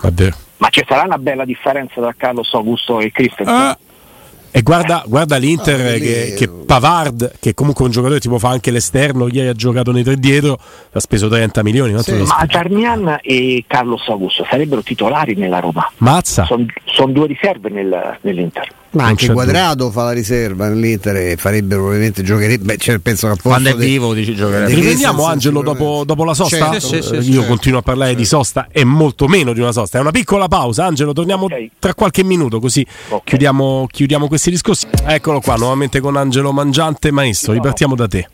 È 0.00 0.10
vero. 0.10 0.47
Ma 0.58 0.68
ci 0.70 0.84
sarà 0.86 1.02
una 1.02 1.18
bella 1.18 1.44
differenza 1.44 1.94
tra 2.00 2.14
Carlos 2.16 2.52
Augusto 2.54 3.00
e 3.00 3.10
Christensen. 3.10 3.54
Ah, 3.54 3.78
E 4.50 4.62
guarda, 4.62 5.04
guarda 5.06 5.36
l'Inter 5.36 5.78
Ah, 5.94 5.98
che, 5.98 6.34
che 6.36 6.48
Pavard, 6.48 7.34
che 7.38 7.52
comunque 7.54 7.84
un 7.84 7.90
giocatore 7.90 8.18
tipo 8.18 8.38
fa 8.38 8.48
anche 8.48 8.70
l'esterno, 8.70 9.28
ieri 9.28 9.48
ha 9.48 9.52
giocato 9.52 9.92
nei 9.92 10.02
tre 10.02 10.16
dietro, 10.16 10.58
ha 10.92 11.00
speso 11.00 11.28
30 11.28 11.62
milioni. 11.62 11.96
Sì. 12.02 12.12
Ma? 12.14 12.44
Darmian 12.46 13.18
e 13.22 13.64
Carlos 13.66 14.08
Augusto 14.08 14.46
sarebbero 14.48 14.82
titolari 14.82 15.34
nella 15.34 15.60
Roma. 15.60 15.88
Mazza. 15.98 16.44
Sono 16.46 17.12
due 17.12 17.26
riserve 17.26 17.68
nel- 17.68 18.18
nell'Inter. 18.22 18.66
Ma 18.90 19.02
Non 19.02 19.10
anche 19.10 19.26
c'è 19.26 19.32
Quadrado 19.34 19.90
fa 19.90 20.04
la 20.04 20.12
riserva 20.12 20.68
nell'Inter 20.68 21.14
e 21.16 21.36
farebbe 21.36 21.74
probabilmente 21.74 22.22
giocherebbe. 22.22 22.78
Cioè, 22.78 22.98
penso 23.00 23.28
che 23.28 23.36
Quando 23.42 23.68
è 23.68 23.74
vivo 23.76 24.14
dici 24.14 24.34
giocherebbe. 24.34 24.68
di 24.70 24.74
Riprendiamo 24.76 25.26
Angelo 25.26 25.60
dopo, 25.60 26.04
dopo 26.06 26.24
la 26.24 26.32
sosta? 26.32 26.70
Certo. 26.70 26.80
Sì, 26.80 26.86
sì, 26.96 27.02
sì, 27.02 27.14
Eh, 27.16 27.22
sì, 27.22 27.28
Io 27.28 27.34
certo. 27.40 27.48
continuo 27.48 27.78
a 27.80 27.82
parlare 27.82 28.14
di 28.14 28.24
sosta 28.24 28.68
e 28.70 28.84
molto 28.84 29.28
meno 29.28 29.52
di 29.52 29.60
una 29.60 29.72
sosta. 29.72 29.98
È 29.98 30.00
una 30.00 30.10
piccola 30.10 30.48
pausa, 30.48 30.86
Angelo. 30.86 31.12
Torniamo 31.12 31.44
Ok. 31.44 31.68
tra 31.78 31.92
qualche 31.92 32.24
minuto, 32.24 32.60
così 32.60 32.84
Ok. 33.10 33.24
chiudiamo, 33.24 33.86
chiudiamo 33.90 34.26
questi 34.26 34.50
discorsi. 34.50 34.86
Eccolo 35.04 35.40
qua, 35.40 35.56
nuovamente 35.56 36.00
con 36.00 36.16
Angelo 36.16 36.50
Mangiante. 36.52 37.10
Maestro, 37.10 37.52
ripartiamo 37.52 37.94
da 37.94 38.08
te. 38.08 38.26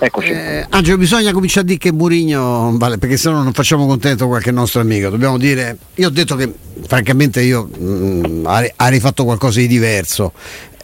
Eccoci. 0.00 0.28
Eh, 0.28 0.66
Angelo, 0.70 0.96
bisogna 0.96 1.32
cominciare 1.32 1.62
a 1.62 1.64
dire 1.64 1.78
che 1.78 1.92
Murigno 1.92 2.76
vale, 2.76 2.98
perché 2.98 3.16
se 3.16 3.30
no 3.30 3.42
non 3.42 3.52
facciamo 3.52 3.86
contento 3.86 4.28
qualche 4.28 4.52
nostro 4.52 4.80
amico. 4.80 5.08
Dobbiamo 5.08 5.38
dire. 5.38 5.76
Io 5.96 6.06
ho 6.06 6.10
detto 6.10 6.36
che 6.36 6.52
francamente 6.86 7.42
io 7.42 7.64
mh, 7.64 8.42
ha, 8.46 8.64
ha 8.76 8.88
rifatto 8.88 9.24
qualcosa 9.24 9.58
di 9.58 9.66
diverso. 9.66 10.32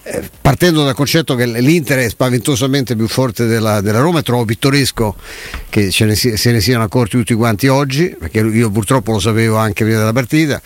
Eh, 0.02 0.28
Partendo 0.40 0.84
dal 0.84 0.94
concetto 0.94 1.34
che 1.36 1.46
l'Inter 1.46 2.00
è 2.00 2.08
spaventosamente 2.08 2.96
più 2.96 3.06
forte 3.06 3.46
della, 3.46 3.80
della 3.80 4.00
Roma, 4.00 4.20
trovo 4.20 4.44
pittoresco 4.44 5.14
che 5.68 5.90
ne 6.00 6.14
se 6.16 6.52
ne 6.52 6.60
siano 6.60 6.82
accorti 6.82 7.16
tutti 7.16 7.34
quanti 7.34 7.68
oggi, 7.68 8.14
perché 8.18 8.40
io 8.40 8.70
purtroppo 8.70 9.12
lo 9.12 9.20
sapevo 9.20 9.56
anche 9.56 9.84
prima 9.84 9.98
della 10.00 10.12
partita. 10.12 10.60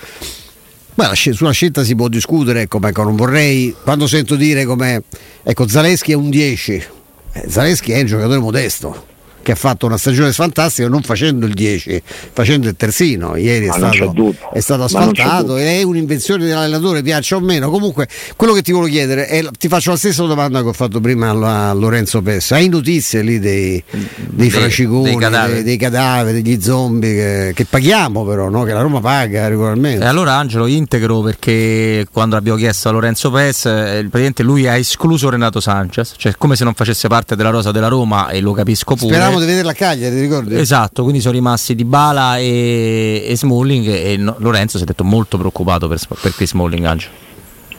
Beh, 0.94 1.14
sulla 1.14 1.52
scelta 1.52 1.84
si 1.84 1.94
può 1.94 2.08
discutere, 2.08 2.62
ecco, 2.62 2.80
ecco, 2.82 3.04
non 3.04 3.14
vorrei, 3.14 3.72
quando 3.84 4.08
sento 4.08 4.34
dire 4.34 4.64
come, 4.64 5.04
ecco, 5.44 5.68
Zaleschi 5.68 6.10
è 6.10 6.16
un 6.16 6.28
10, 6.28 6.72
eh, 6.72 6.97
Zaleschi 7.46 7.92
è 7.92 8.00
un 8.00 8.06
giocatore 8.06 8.38
modesto, 8.38 9.06
che 9.48 9.54
ha 9.54 9.56
fatto 9.56 9.86
una 9.86 9.96
stagione 9.96 10.30
fantastica 10.30 10.88
non 10.88 11.00
facendo 11.00 11.46
il 11.46 11.54
10, 11.54 12.02
facendo 12.34 12.68
il 12.68 12.76
terzino, 12.76 13.34
ieri 13.34 13.66
è 13.66 13.72
stato, 13.72 14.34
è 14.52 14.60
stato 14.60 14.82
asfaltato, 14.82 15.56
è 15.56 15.82
un'invenzione 15.82 16.44
dell'allenatore, 16.44 17.00
piaccia 17.00 17.36
o 17.36 17.40
meno, 17.40 17.70
comunque 17.70 18.06
quello 18.36 18.52
che 18.52 18.60
ti 18.60 18.72
volevo 18.72 18.90
chiedere, 18.90 19.26
è, 19.26 19.42
ti 19.56 19.68
faccio 19.68 19.88
la 19.92 19.96
stessa 19.96 20.22
domanda 20.24 20.60
che 20.60 20.68
ho 20.68 20.72
fatto 20.74 21.00
prima 21.00 21.30
a, 21.30 21.72
Lorenzo 21.72 22.20
Pessa, 22.20 22.56
hai 22.56 22.68
notizie 22.68 23.22
lì 23.22 23.38
dei, 23.38 23.82
dei 23.90 24.02
Dei- 24.26 24.50
fraciconi, 24.50 25.02
dei 25.04 25.12
dei 25.12 25.20
cadaveri. 25.22 25.62
dei 25.62 25.76
cadaveri, 25.78 26.42
degli 26.42 26.60
zombie 26.60 27.14
che, 27.14 27.52
che 27.54 27.64
paghiamo 27.64 28.26
però, 28.26 28.50
no? 28.50 28.64
che 28.64 28.74
la 28.74 28.82
Roma 28.82 29.00
paga 29.00 29.48
regolarmente? 29.48 30.04
E 30.04 30.06
allora 30.06 30.34
Angelo 30.34 30.66
integro 30.66 31.22
perché 31.22 32.06
quando 32.12 32.36
abbiamo 32.36 32.58
chiesto 32.58 32.90
a 32.90 32.92
Lorenzo 32.92 33.30
Pes, 33.30 33.64
eh, 33.64 33.70
praticamente 34.00 34.42
lui 34.42 34.68
ha 34.68 34.76
escluso 34.76 35.30
Renato 35.30 35.58
Sanchez, 35.60 36.16
cioè 36.18 36.34
come 36.36 36.54
se 36.54 36.64
non 36.64 36.74
facesse 36.74 37.08
parte 37.08 37.34
della 37.34 37.48
rosa 37.48 37.70
della 37.72 37.88
Roma 37.88 38.28
e 38.28 38.40
lo 38.40 38.52
capisco 38.52 38.94
pure. 38.94 39.14
Speravamo 39.14 39.37
di 39.40 39.46
vederla 39.46 39.70
a 39.70 39.74
Cagliari, 39.74 40.14
ti 40.14 40.20
ricordi? 40.20 40.56
Esatto, 40.56 41.02
quindi 41.02 41.20
sono 41.20 41.34
rimasti 41.34 41.74
Dybala 41.74 42.38
e, 42.38 43.24
e 43.26 43.36
Smalling 43.36 43.86
e 43.86 44.16
no- 44.16 44.36
Lorenzo 44.38 44.76
si 44.78 44.84
è 44.84 44.86
detto 44.86 45.04
molto 45.04 45.38
preoccupato 45.38 45.88
per, 45.88 45.98
per 46.20 46.32
Chris 46.34 46.50
Smalling 46.50 46.84
Angelo. 46.84 47.12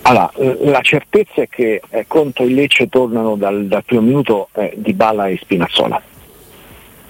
Allora, 0.03 0.31
eh, 0.37 0.57
la 0.61 0.81
certezza 0.81 1.41
è 1.41 1.49
che 1.49 1.81
eh, 1.89 2.05
contro 2.07 2.45
il 2.45 2.53
Lecce 2.53 2.89
tornano 2.89 3.35
dal, 3.35 3.65
dal 3.67 3.83
primo 3.83 4.01
minuto 4.01 4.49
eh, 4.53 4.73
Di 4.75 4.93
Bala 4.93 5.27
e 5.27 5.37
Spinazzola. 5.41 6.01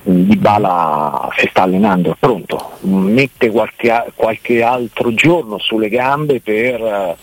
Di 0.02 0.36
Bala 0.38 1.30
si 1.38 1.48
sta 1.50 1.64
allenando, 1.64 2.12
è 2.12 2.16
pronto, 2.18 2.78
mette 2.82 3.52
qualche, 3.52 4.12
qualche 4.16 4.64
altro 4.64 5.14
giorno 5.14 5.60
sulle 5.60 5.90
gambe 5.90 6.42
per 6.42 6.82
eh, 6.82 7.16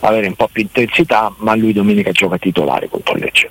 avere 0.00 0.26
un 0.26 0.34
po' 0.34 0.48
più 0.50 0.62
intensità, 0.62 1.32
ma 1.38 1.54
lui 1.54 1.72
domenica 1.72 2.10
gioca 2.10 2.36
titolare 2.38 2.88
contro 2.88 3.14
il 3.14 3.20
Lecce. 3.22 3.50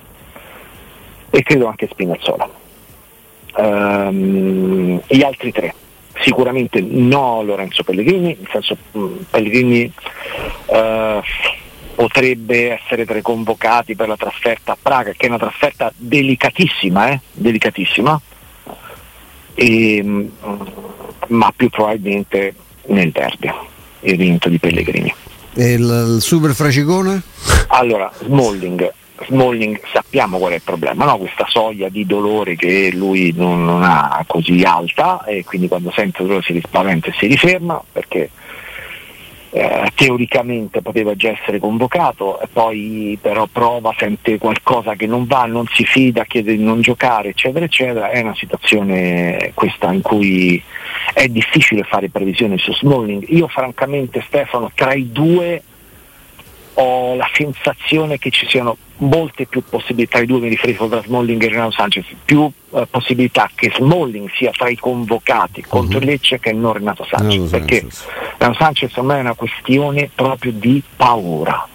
E 1.30 1.44
credo 1.44 1.67
anche 1.67 1.88
Spinazzola. 1.89 2.50
Ehm, 3.58 5.02
gli 5.08 5.24
altri 5.24 5.52
tre, 5.52 5.74
sicuramente 6.22 6.82
no 6.82 7.42
Lorenzo 7.44 7.84
Pellegrini, 7.84 8.38
nel 8.40 8.50
senso 8.52 8.78
mh, 8.92 9.26
Pellegrini 9.30 9.92
eh, 10.68 11.22
potrebbe 11.96 12.72
essere 12.72 13.06
tra 13.06 13.18
i 13.18 13.22
convocati 13.22 13.96
per 13.96 14.08
la 14.08 14.18
trasferta 14.18 14.74
a 14.74 14.78
Praga, 14.82 15.12
che 15.12 15.26
è 15.26 15.30
una 15.30 15.38
trasferta 15.38 15.92
delicatissima, 15.96 17.10
eh? 17.10 17.20
delicatissima, 17.32 18.20
e, 19.54 20.02
mh, 20.04 20.32
ma 21.28 21.54
più 21.56 21.70
probabilmente 21.70 22.56
nel 22.88 23.12
derby, 23.12 23.52
il 24.02 24.18
vinto 24.18 24.50
di 24.50 24.58
Pellegrini. 24.58 25.14
E 25.54 25.74
il, 25.74 26.14
il 26.16 26.22
super 26.22 26.54
fracicone? 26.54 27.22
Allora, 27.68 28.12
Smalling, 28.24 28.92
Smalling 29.28 29.80
sappiamo 29.92 30.38
qual 30.38 30.54
è 30.54 30.56
il 30.56 30.62
problema, 30.64 31.06
no? 31.06 31.18
questa 31.18 31.46
soglia 31.48 31.90
di 31.90 32.06
dolore 32.06 32.56
che 32.56 32.92
lui 32.94 33.34
non, 33.36 33.64
non 33.64 33.84
ha 33.84 34.24
così 34.28 34.62
alta 34.64 35.24
e 35.26 35.44
quindi 35.44 35.68
quando 35.68 35.92
sente 35.92 36.24
dolore 36.24 36.42
si 36.42 36.54
rispaventa 36.54 37.08
e 37.08 37.14
si 37.18 37.28
riferma 37.28 37.82
perché 37.92 38.30
eh, 39.54 39.92
teoricamente 39.96 40.82
poteva 40.82 41.14
già 41.16 41.30
essere 41.30 41.60
convocato 41.60 42.40
e 42.40 42.48
poi 42.52 43.18
però 43.22 43.48
prova, 43.52 43.94
sente 43.98 44.38
qualcosa 44.38 44.96
che 44.96 45.08
non 45.08 45.26
va, 45.26 45.46
non 45.46 45.68
si 45.68 45.84
fida, 45.84 46.24
chiede 46.24 46.56
di 46.56 46.64
non 46.64 46.82
giocare 46.82 47.30
eccetera 47.30 47.66
eccetera, 47.66 48.10
è 48.10 48.22
una 48.22 48.36
situazione 48.36 49.52
questa 49.54 49.92
in 49.92 50.02
cui 50.02 50.62
è 51.14 51.28
difficile 51.28 51.84
fare 51.84 52.10
previsioni 52.10 52.58
su 52.58 52.74
Smalling. 52.74 53.26
Io 53.30 53.48
francamente 53.48 54.24
Stefano 54.26 54.72
tra 54.74 54.94
i 54.94 55.12
due 55.12 55.62
ho 56.76 57.16
la 57.16 57.30
sensazione 57.34 58.18
che 58.18 58.32
ci 58.32 58.48
siano 58.48 58.78
molte 58.98 59.46
più 59.46 59.64
possibilità, 59.68 60.20
i 60.20 60.26
due 60.26 60.40
mi 60.40 60.50
riferisco 60.50 60.88
tra 60.88 61.02
Smalling 61.02 61.42
e 61.44 61.50
Renato 61.50 61.72
Sanchez, 61.72 62.06
più 62.24 62.50
eh, 62.72 62.88
possibilità 62.90 63.50
che 63.54 63.72
Smalling 63.76 64.30
sia 64.34 64.52
tra 64.52 64.70
i 64.70 64.78
convocati 64.78 65.64
contro 65.64 66.00
il 66.00 66.06
Lecce 66.06 66.40
che 66.40 66.54
non 66.54 66.74
Renato 66.74 67.06
Sanchez, 67.06 67.30
Renato 67.30 67.50
perché 67.50 67.80
Sanchez. 67.80 68.08
Renato 68.38 68.58
Sanchez 68.58 68.96
ormai 68.98 69.18
è 69.18 69.22
una 69.22 69.34
questione 69.34 70.10
proprio 70.14 70.52
di 70.52 70.82
paura. 70.96 71.68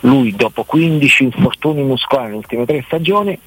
Lui 0.00 0.34
dopo 0.34 0.62
15 0.62 1.24
infortuni 1.24 1.82
muscolari 1.82 2.28
nelle 2.28 2.38
ultime 2.38 2.64
tre 2.64 2.82
stagioni, 2.86 3.38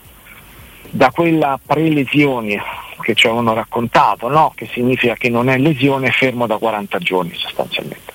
da 0.89 1.09
quella 1.11 1.57
pre-lesione 1.65 2.61
che 2.99 3.15
ci 3.15 3.27
avevano 3.27 3.53
raccontato, 3.53 4.27
no? 4.27 4.51
che 4.53 4.67
significa 4.73 5.15
che 5.15 5.29
non 5.29 5.49
è 5.49 5.57
lesione, 5.57 6.09
è 6.09 6.11
fermo 6.11 6.45
da 6.45 6.57
40 6.57 6.99
giorni 6.99 7.33
sostanzialmente 7.35 8.10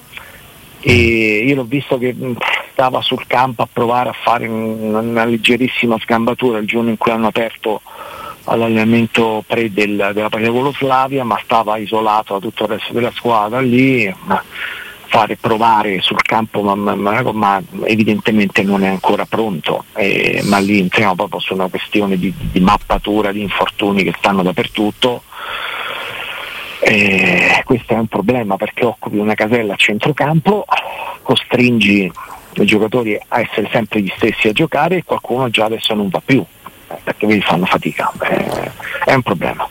e 0.89 1.45
io 1.45 1.57
l'ho 1.57 1.65
visto 1.65 1.99
che 1.99 2.15
mh, 2.15 2.37
stava 2.71 3.01
sul 3.01 3.27
campo 3.27 3.63
a 3.63 3.69
provare 3.73 4.11
a 4.11 4.15
fare 4.23 4.47
un- 4.47 4.95
una 4.95 5.25
leggerissima 5.25 5.99
sgambatura 6.01 6.59
il 6.59 6.67
giorno 6.67 6.91
in 6.91 6.97
cui 6.97 7.11
hanno 7.11 7.27
aperto 7.27 7.81
all'allenamento 8.45 9.43
pre 9.45 9.73
del- 9.73 10.11
della 10.15 10.29
partita 10.29 10.53
con 10.53 10.63
lo 10.63 10.73
Slavia, 10.73 11.25
ma 11.25 11.41
stava 11.43 11.77
isolato 11.79 12.35
da 12.35 12.39
tutto 12.41 12.63
il 12.65 12.69
resto 12.71 12.93
della 12.93 13.11
squadra 13.13 13.59
lì, 13.61 14.13
ma 14.27 14.41
fare 15.09 15.37
provare 15.37 16.01
sul 16.03 16.23
campo, 16.23 16.63
ma, 16.63 16.77
ma- 16.77 16.95
ma- 16.95 17.33
ma 17.33 17.63
evidentemente 17.85 18.63
non 18.63 18.85
è 18.85 18.89
ancora 18.89 19.25
pronto, 19.25 19.85
eh, 19.97 20.41
ma 20.45 20.59
lì 20.59 20.79
entriamo 20.79 21.17
proprio 21.17 21.41
su 21.41 21.55
una 21.55 21.67
questione 21.69 22.17
di, 22.17 22.33
di 22.37 22.61
mappatura 22.61 23.33
di 23.33 23.41
infortuni 23.41 24.05
che 24.05 24.15
stanno 24.19 24.45
dappertutto. 24.45 25.23
Eh, 26.89 27.63
questo 27.65 27.95
è 27.95 27.99
un 27.99 28.07
problema 28.07 28.57
perché 28.57 28.85
occupi 28.85 29.17
una 29.17 29.35
casella 29.35 29.73
a 29.73 29.77
centrocampo, 29.77 30.65
costringi 31.23 32.09
i 32.53 32.65
giocatori 32.65 33.19
a 33.27 33.41
essere 33.41 33.69
sempre 33.73 34.01
gli 34.01 34.13
stessi 34.15 34.47
a 34.47 34.53
giocare 34.53 34.99
e 34.99 35.05
qualcuno 35.05 35.51
già 35.51 35.65
adesso 35.65 35.95
non 35.95 36.09
va 36.09 36.23
più 36.25 36.45
eh, 36.89 36.97
perché 37.03 37.27
vedi 37.27 37.41
fanno 37.41 37.65
fatica. 37.65 38.13
Eh, 38.23 38.71
è 39.05 39.15
un 39.15 39.23
problema. 39.23 39.69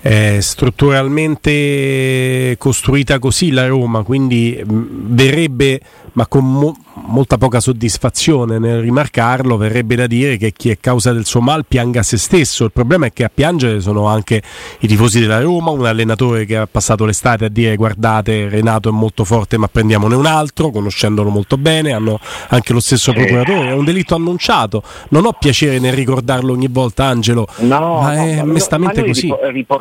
È 0.00 0.38
strutturalmente 0.40 2.56
costruita 2.58 3.18
così 3.18 3.50
la 3.50 3.66
Roma, 3.66 4.02
quindi 4.02 4.60
mh, 4.64 4.82
verrebbe, 5.14 5.80
ma 6.12 6.26
con 6.26 6.44
mo- 6.50 6.76
molta 7.06 7.38
poca 7.38 7.60
soddisfazione 7.60 8.58
nel 8.58 8.80
rimarcarlo, 8.80 9.56
verrebbe 9.56 9.94
da 9.96 10.06
dire 10.06 10.36
che 10.36 10.52
chi 10.52 10.70
è 10.70 10.78
causa 10.80 11.12
del 11.12 11.24
suo 11.26 11.40
mal 11.40 11.64
pianga 11.66 12.02
se 12.02 12.16
stesso. 12.16 12.64
Il 12.64 12.72
problema 12.72 13.06
è 13.06 13.12
che 13.12 13.24
a 13.24 13.30
piangere 13.32 13.80
sono 13.80 14.06
anche 14.06 14.42
i 14.80 14.86
tifosi 14.86 15.20
della 15.20 15.40
Roma, 15.40 15.70
un 15.70 15.86
allenatore 15.86 16.44
che 16.44 16.56
ha 16.56 16.66
passato 16.70 17.04
l'estate 17.04 17.46
a 17.46 17.48
dire 17.48 17.76
guardate 17.76 18.48
Renato 18.48 18.88
è 18.88 18.92
molto 18.92 19.24
forte 19.24 19.56
ma 19.58 19.68
prendiamone 19.68 20.14
un 20.14 20.26
altro, 20.26 20.70
conoscendolo 20.70 21.30
molto 21.30 21.56
bene, 21.56 21.92
hanno 21.92 22.18
anche 22.48 22.72
lo 22.72 22.80
stesso 22.80 23.12
Sì. 23.12 23.16
procuratore, 23.18 23.68
è 23.68 23.72
un 23.72 23.84
delitto 23.84 24.14
annunciato. 24.14 24.82
Non 25.10 25.24
ho 25.26 25.32
piacere 25.38 25.78
nel 25.78 25.92
ricordarlo 25.92 26.52
ogni 26.52 26.68
volta 26.70 27.04
Angelo, 27.06 27.46
No, 27.58 28.00
ma 28.00 28.14
no, 28.14 28.22
è 28.22 28.34
no, 28.36 28.44
mestamente 28.44 29.00
ma 29.00 29.06
noi 29.06 29.14
così. 29.14 29.22
ripo- 29.26 29.38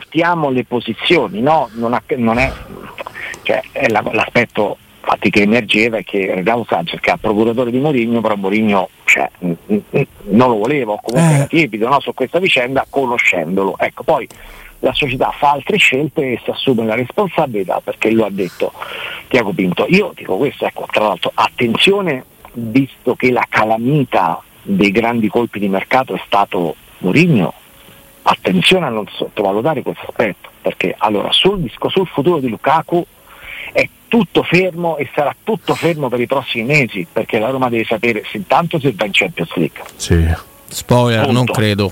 riportiamo 0.07 0.49
le 0.49 0.63
posizioni, 0.63 1.41
no? 1.41 1.69
Non, 1.73 1.93
ha- 1.93 2.03
non 2.15 2.37
è, 2.37 2.51
cioè, 3.43 3.61
è 3.71 3.87
la- 3.89 4.03
l'aspetto 4.11 4.77
infatti 5.01 5.29
che 5.29 5.41
emergeva 5.41 5.97
è 5.97 6.03
che 6.03 6.33
Renato 6.35 6.65
Sanchez 6.67 6.99
che 6.99 7.11
è 7.11 7.17
procuratore 7.17 7.71
di 7.71 7.79
Mourinho, 7.79 8.19
però 8.21 8.35
Mourinho 8.35 8.89
cioè, 9.05 9.29
non 9.39 10.49
lo 10.49 10.55
voleva, 10.55 10.93
o 10.93 10.99
comunque 11.01 11.31
Eh. 11.33 11.35
era 11.37 11.45
tiepido 11.47 11.87
no, 11.87 11.99
su 12.01 12.13
questa 12.13 12.39
vicenda, 12.39 12.85
conoscendolo. 12.89 13.75
Ecco, 13.77 14.03
poi 14.03 14.27
la 14.79 14.93
società 14.93 15.31
fa 15.37 15.51
altre 15.51 15.77
scelte 15.77 16.33
e 16.33 16.41
si 16.43 16.49
assume 16.49 16.85
la 16.85 16.95
responsabilità 16.95 17.79
perché 17.83 18.11
lo 18.11 18.25
ha 18.25 18.29
detto 18.29 18.71
Tiago 19.27 19.51
Pinto. 19.51 19.85
Io 19.89 20.11
dico 20.15 20.35
questo, 20.37 20.65
ecco, 20.65 20.85
tra 20.91 21.05
l'altro, 21.07 21.31
attenzione 21.33 22.23
visto 22.53 23.15
che 23.15 23.31
la 23.31 23.45
calamita 23.47 24.41
dei 24.61 24.91
grandi 24.91 25.29
colpi 25.29 25.59
di 25.59 25.69
mercato 25.69 26.15
è 26.15 26.21
stato 26.25 26.75
Mourinho, 26.99 27.53
attenzione 28.29 28.85
a 28.85 28.89
non 28.89 29.07
sottovalutare 29.09 29.81
questo 29.81 30.05
aspetto, 30.07 30.49
perché 30.61 30.93
allora 30.97 31.31
sul, 31.31 31.61
disco, 31.61 31.89
sul 31.89 32.07
futuro 32.07 32.39
di 32.39 32.49
Lukaku 32.49 33.05
è 33.71 33.87
tutto 34.07 34.43
fermo 34.43 34.97
e 34.97 35.09
sarà 35.13 35.33
tutto 35.43 35.75
fermo 35.75 36.09
per 36.09 36.19
i 36.19 36.27
prossimi 36.27 36.65
mesi, 36.65 37.07
perché 37.11 37.39
la 37.39 37.49
Roma 37.49 37.69
deve 37.69 37.85
sapere 37.85 38.23
se 38.29 38.37
intanto 38.37 38.79
se 38.79 38.93
va 38.95 39.05
in 39.05 39.11
Champions 39.13 39.55
League. 39.55 39.81
Sì. 39.95 40.35
Spoiler, 40.67 41.23
Punto. 41.23 41.33
non 41.33 41.45
credo. 41.45 41.91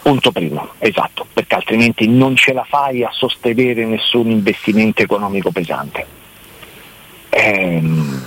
Punto 0.00 0.32
primo, 0.32 0.70
esatto, 0.78 1.26
perché 1.30 1.56
altrimenti 1.56 2.08
non 2.08 2.36
ce 2.36 2.52
la 2.52 2.64
fai 2.64 3.02
a 3.04 3.10
sostenere 3.12 3.84
nessun 3.84 4.30
investimento 4.30 5.02
economico 5.02 5.50
pesante. 5.50 6.06
Ehm, 7.28 8.26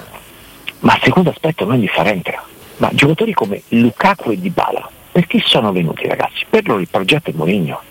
ma 0.82 0.96
il 0.96 1.02
secondo 1.04 1.30
aspetto 1.32 1.66
non 1.66 1.76
è 1.76 1.80
differente. 1.80 2.38
Ma 2.78 2.90
giocatori 2.94 3.34
come 3.34 3.62
Lukaku 3.70 4.32
e 4.32 4.40
Dybala, 4.40 4.90
perché 5.12 5.42
sono 5.44 5.72
venuti 5.72 6.08
ragazzi? 6.08 6.46
Per 6.50 6.68
loro 6.68 6.80
il 6.80 6.88
progetto 6.90 7.30
è 7.30 7.34
Mourinho. 7.36 7.82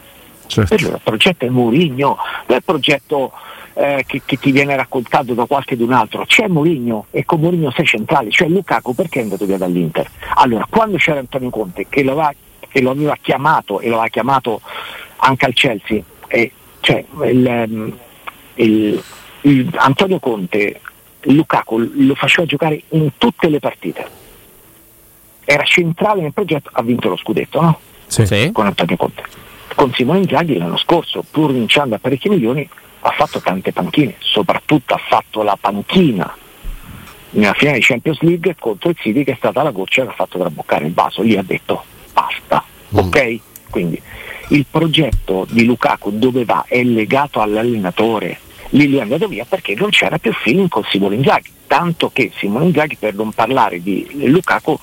Certo. 0.47 0.75
Per 0.75 0.83
loro 0.83 0.95
il 0.97 1.01
progetto 1.05 1.45
è 1.45 1.49
Mourinho, 1.49 2.07
non 2.07 2.17
è 2.47 2.55
il 2.55 2.63
progetto 2.65 3.33
eh, 3.75 4.05
che, 4.07 4.23
che 4.25 4.39
ti 4.39 4.51
viene 4.51 4.75
raccontato 4.77 5.35
da 5.35 5.45
qualche 5.45 5.77
d'un 5.77 5.93
altro. 5.93 6.25
C'è 6.27 6.49
Mourinho 6.49 7.07
e 7.11 7.25
con 7.25 7.41
Mourinho 7.41 7.71
sei 7.71 7.85
centrale, 7.85 8.31
cioè 8.31 8.49
Lukaku 8.49 8.95
perché 8.95 9.21
è 9.21 9.23
andato 9.23 9.45
via 9.45 9.59
dall'Inter? 9.59 10.09
Allora, 10.37 10.67
quando 10.69 10.97
c'era 10.97 11.19
Antonio 11.19 11.51
Conte 11.51 11.87
che 11.89 12.03
lo, 12.03 12.13
aveva, 12.13 12.33
che 12.69 12.81
lo 12.81 12.91
aveva 12.91 13.17
chiamato 13.21 13.81
e 13.81 13.89
lo 13.89 13.95
aveva 13.95 14.09
chiamato 14.09 14.61
anche 15.17 15.45
al 15.47 15.53
Chelsea, 15.53 16.01
e, 16.29 16.51
cioè, 16.81 17.05
il, 17.25 17.47
ehm, 17.47 17.99
il- 18.55 19.03
il- 19.43 19.71
Antonio 19.77 20.19
Conte, 20.19 20.81
Lukaku 21.23 21.79
lo 21.95 22.15
faceva 22.15 22.47
giocare 22.47 22.81
in 22.91 23.11
tutte 23.19 23.49
le 23.49 23.59
partite. 23.59 24.07
Era 25.51 25.65
centrale 25.65 26.21
nel 26.21 26.35
progetto, 26.35 26.69
ha 26.75 26.83
vinto 26.83 27.09
lo 27.09 27.17
scudetto, 27.17 27.59
no? 27.63 27.81
Sì. 28.07 28.27
Sì. 28.27 28.51
con 28.53 28.67
Antonio 28.67 28.97
Conte. 28.97 29.23
Con 29.75 29.95
Simone 29.95 30.19
Inzaghi 30.19 30.59
l'anno 30.59 30.77
scorso, 30.77 31.25
pur 31.31 31.53
vincendo 31.53 31.95
a 31.95 31.99
parecchi 31.99 32.29
milioni, 32.29 32.69
ha 33.01 33.11
fatto 33.13 33.41
tante 33.41 33.73
panchine, 33.73 34.17
soprattutto 34.19 34.93
ha 34.93 34.99
fatto 34.99 35.43
la 35.43 35.57
panchina 35.59 36.37
nella 37.31 37.55
finale 37.55 37.79
di 37.79 37.85
Champions 37.85 38.21
League 38.21 38.57
contro 38.59 38.91
il 38.91 38.97
City 38.99 39.25
che 39.25 39.33
è 39.33 39.37
stata 39.37 39.63
la 39.63 39.71
goccia 39.71 40.03
che 40.03 40.11
ha 40.11 40.13
fatto 40.13 40.39
traboccare 40.39 40.87
il 40.87 40.93
vaso, 40.93 41.23
lì 41.23 41.35
ha 41.37 41.43
detto 41.43 41.83
basta, 42.13 42.63
ok? 42.93 43.41
Quindi 43.71 44.01
il 44.49 44.67
progetto 44.71 45.47
di 45.49 45.65
Lukaku 45.65 46.19
dove 46.19 46.45
va 46.45 46.65
è 46.69 46.83
legato 46.83 47.41
all'allenatore, 47.41 48.39
lì 48.71 48.97
è 48.97 49.01
andato 49.01 49.29
via 49.29 49.47
perché 49.47 49.75
non 49.75 49.89
c'era 49.89 50.19
più 50.19 50.33
feeling 50.33 50.69
con 50.69 50.85
Simone 50.91 51.15
Inzaghi, 51.15 51.51
tanto 51.67 52.11
che 52.13 52.33
Simone 52.37 52.67
Inzaghi 52.67 52.97
per 52.97 53.15
non 53.15 53.33
parlare 53.33 53.83
di 53.83 54.07
Lukaku 54.27 54.79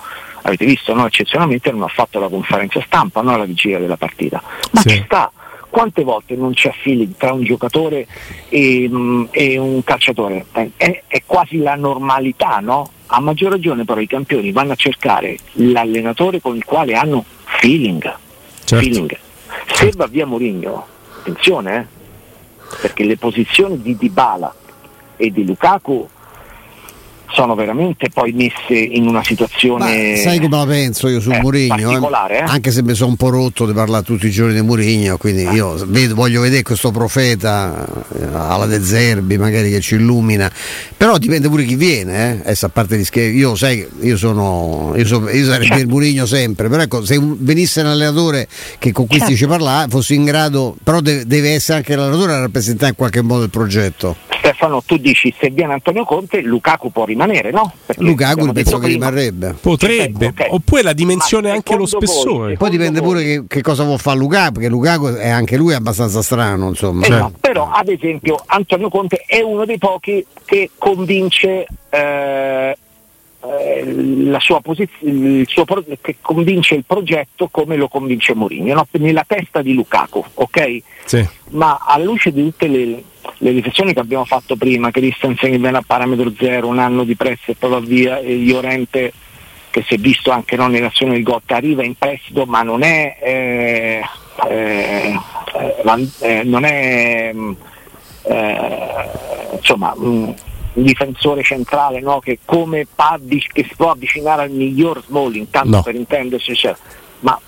avete 0.46 0.66
visto, 0.66 0.94
no? 0.94 1.06
eccezionalmente 1.08 1.72
non 1.72 1.84
ha 1.84 1.88
fatto 1.88 2.20
la 2.20 2.30
conferenza 2.30 2.82
stampa, 2.86 3.22
no? 3.22 3.34
alla 3.34 3.46
vigilia 3.46 3.80
della 3.80 3.98
partita. 3.98 4.42
Ma 4.72 4.82
Sì. 4.82 4.90
ci 4.90 5.02
sta, 5.06 5.32
quante 5.70 6.04
volte 6.04 6.36
non 6.36 6.54
c'è 6.54 6.72
feeling 6.82 7.16
tra 7.18 7.34
un 7.34 7.44
giocatore 7.44 8.08
e, 8.50 8.88
mm, 8.88 9.26
e 9.32 9.58
un 9.58 9.84
calciatore? 9.84 10.46
È, 10.78 11.04
è 11.08 11.24
quasi 11.26 11.58
la 11.58 11.76
normalità, 11.76 12.60
no? 12.60 12.90
A 13.08 13.20
maggior 13.20 13.52
ragione 13.52 13.86
però 13.86 14.00
i 14.00 14.08
campioni 14.08 14.52
vanno 14.52 14.74
a 14.74 14.76
cercare 14.76 15.38
l'allenatore 15.54 16.40
con 16.42 16.56
il 16.56 16.64
quale 16.64 16.94
hanno 16.94 17.24
feeling. 17.44 18.02
Certo. 18.64 18.84
feeling. 18.84 19.18
Se 19.74 19.92
va 19.96 20.08
via 20.08 20.26
Mourinho, 20.26 20.86
attenzione, 21.20 21.78
eh, 21.78 22.76
perché 22.82 23.04
le 23.04 23.18
posizioni 23.18 23.82
di 23.82 23.96
Dybala 23.98 24.54
e 25.18 25.32
di 25.32 25.46
Lukaku 25.46 26.08
sono 27.32 27.56
veramente 27.56 28.10
poi 28.10 28.32
messe 28.32 28.76
in 28.76 29.08
una 29.08 29.24
situazione 29.24 30.14
Ma 30.14 30.18
sai 30.22 30.40
come 30.40 30.58
la 30.58 30.66
penso 30.66 31.08
io 31.08 31.20
su 31.20 31.32
eh, 31.32 31.40
Mourinho? 31.42 31.92
eh? 32.30 32.36
eh? 32.36 32.44
Anche 32.46 32.72
se 32.72 32.84
mi 32.84 32.94
sono 32.94 33.12
un 33.12 33.16
po' 33.16 33.30
rotto 33.30 33.66
di 33.66 33.74
parlare 33.74 34.04
tutti 34.04 34.28
i 34.28 34.32
giorni 34.32 34.54
di 34.54 34.62
Mourinho, 34.62 35.18
quindi 35.18 35.44
io 35.44 35.76
vedo- 35.88 36.16
voglio 36.16 36.42
vedere 36.42 36.64
questo 36.64 36.92
profeta 36.92 37.86
eh, 38.18 38.26
alla 38.34 38.66
De 38.66 38.82
Zerbi, 38.82 39.38
magari 39.38 39.70
che 39.70 39.80
ci 39.82 39.96
illumina. 39.96 40.52
Però 40.96 41.18
dipende 41.18 41.50
pure 41.50 41.64
chi 41.64 41.76
viene, 41.76 42.14
eh? 42.16 42.40
Adesso, 42.42 42.66
a 42.66 42.70
parte 42.70 42.98
gli 42.98 43.04
scherzi, 43.04 43.36
io 43.36 43.56
sai, 43.56 43.86
io 44.02 44.18
sono. 44.18 44.94
Io, 44.96 45.06
so- 45.06 45.30
io 45.30 45.46
sarei 45.46 45.68
per 45.68 45.88
Mourinho 45.88 46.26
sempre, 46.26 46.70
però 46.70 46.84
ecco, 46.84 47.06
se 47.06 47.20
venisse 47.22 47.82
un 47.82 47.88
allenatore 47.88 48.48
che 48.80 48.92
con 48.92 49.08
questi 49.08 49.36
ci 49.36 49.46
parla, 49.46 49.88
fossi 49.90 50.16
in 50.16 50.26
grado, 50.26 50.76
però 50.84 51.02
deve, 51.02 51.26
deve 51.26 51.52
essere 51.52 51.78
anche 51.80 51.96
l'allenatore 51.96 52.34
a 52.34 52.40
rappresentare 52.40 52.90
in 52.90 52.96
qualche 52.96 53.22
modo 53.22 53.44
il 53.44 53.50
progetto. 53.50 54.16
Stefano, 54.46 54.84
tu 54.86 54.98
dici 54.98 55.34
se 55.40 55.50
viene 55.50 55.74
Antonio 55.74 56.04
Conte, 56.06 56.40
Lukaku 56.42 56.92
può 56.92 57.04
rimanere, 57.06 57.50
no? 57.50 57.74
Perché 57.84 58.04
Lukaku 58.04 58.52
penso 58.52 58.78
che 58.78 58.86
prima- 58.88 59.10
rimarrebbe. 59.10 59.56
Potrebbe, 59.60 60.28
Ok. 60.28 60.46
oppure 60.50 60.84
la 60.84 60.94
dimensione 60.94 61.48
Ma 61.50 61.56
anche 61.56 61.76
lo 61.76 61.86
secondo 61.88 62.06
voi- 62.06 62.16
spessore. 62.16 62.58
Poi 62.58 62.70
dipende 62.70 62.98
Secondo 63.00 63.20
pure 63.20 63.26
che, 63.26 63.44
che 63.48 63.62
cosa 63.64 63.84
vuol 63.84 64.00
fare 64.00 64.18
Lukaku, 64.20 64.52
perché 64.54 64.70
Lukaku 64.70 65.06
è 65.16 65.30
anche 65.30 65.58
lui 65.58 65.74
abbastanza 65.74 66.22
strano, 66.22 66.68
insomma. 66.70 67.06
Eh 67.06 67.10
no, 67.10 67.34
però 67.40 67.72
ad 67.72 67.88
esempio 67.90 68.40
Antonio 68.46 68.90
Conte 68.90 69.24
è 69.26 69.42
uno 69.42 69.66
dei 69.66 69.80
pochi 69.80 70.24
che 70.46 70.70
convince 70.78 71.66
eh, 71.90 72.78
eh, 73.48 73.94
la 74.26 74.40
sua 74.40 74.60
posizione, 74.62 75.40
il 75.40 75.48
suo 75.48 75.66
pro- 75.66 75.84
che 76.02 76.18
convince 76.22 76.76
il 76.76 76.84
progetto 76.86 77.48
come 77.50 77.76
lo 77.78 77.88
convince 77.88 78.36
Mourinho, 78.36 78.74
no? 78.76 78.88
nella 78.92 79.24
testa 79.28 79.62
di 79.64 79.74
Lukaku, 79.74 80.24
ok? 80.36 80.78
Sì. 81.06 81.28
Ma 81.50 81.80
alla 81.84 82.04
luce 82.04 82.32
di 82.32 82.44
tutte 82.44 82.68
le, 82.68 83.04
le 83.38 83.52
riflessioni 83.52 83.94
che 83.94 84.00
abbiamo 84.00 84.26
fatto 84.26 84.56
prima, 84.56 84.92
Christensen 84.92 85.52
che 85.52 85.58
viene 85.58 85.78
a 85.78 85.84
parametro 85.86 86.32
zero, 86.38 86.68
un 86.68 86.80
anno 86.80 87.04
di 87.04 87.16
prestito 87.16 87.52
e 87.52 87.56
poi 87.56 87.70
va 87.70 87.80
via, 87.80 88.20
e 88.20 88.36
Llorente 88.36 89.14
che 89.70 89.84
si 89.86 89.96
è 89.96 89.98
visto 89.98 90.32
anche 90.32 90.56
no, 90.56 90.68
nell'azione 90.68 91.14
del 91.14 91.24
Gotta 91.24 91.58
arriva 91.58 91.84
in 91.84 91.96
prestito 91.96 92.46
ma 92.46 92.62
non 92.62 92.82
è, 92.82 93.18
eh, 93.22 94.02
eh, 94.50 95.20
eh, 95.84 96.10
eh, 96.20 96.44
non 96.44 96.64
è 96.64 97.34
eh, 98.24 98.58
insomma 99.58 99.94
mm, 99.98 100.30
un 100.76 100.84
difensore 100.84 101.44
centrale 101.44 102.00
no, 102.00 102.20
che 102.20 102.40
come 102.46 102.86
pa- 102.94 103.20
che 103.28 103.64
si 103.64 103.76
può 103.76 103.92
avvicinare 103.92 104.44
al 104.44 104.52
miglior 104.52 105.04
Smalling, 105.06 105.48
tanto 105.50 105.78
No. 105.78 105.82
per 105.82 105.96
intendersi, 105.96 106.56
cioè, 106.56 106.76
ma 107.22 107.40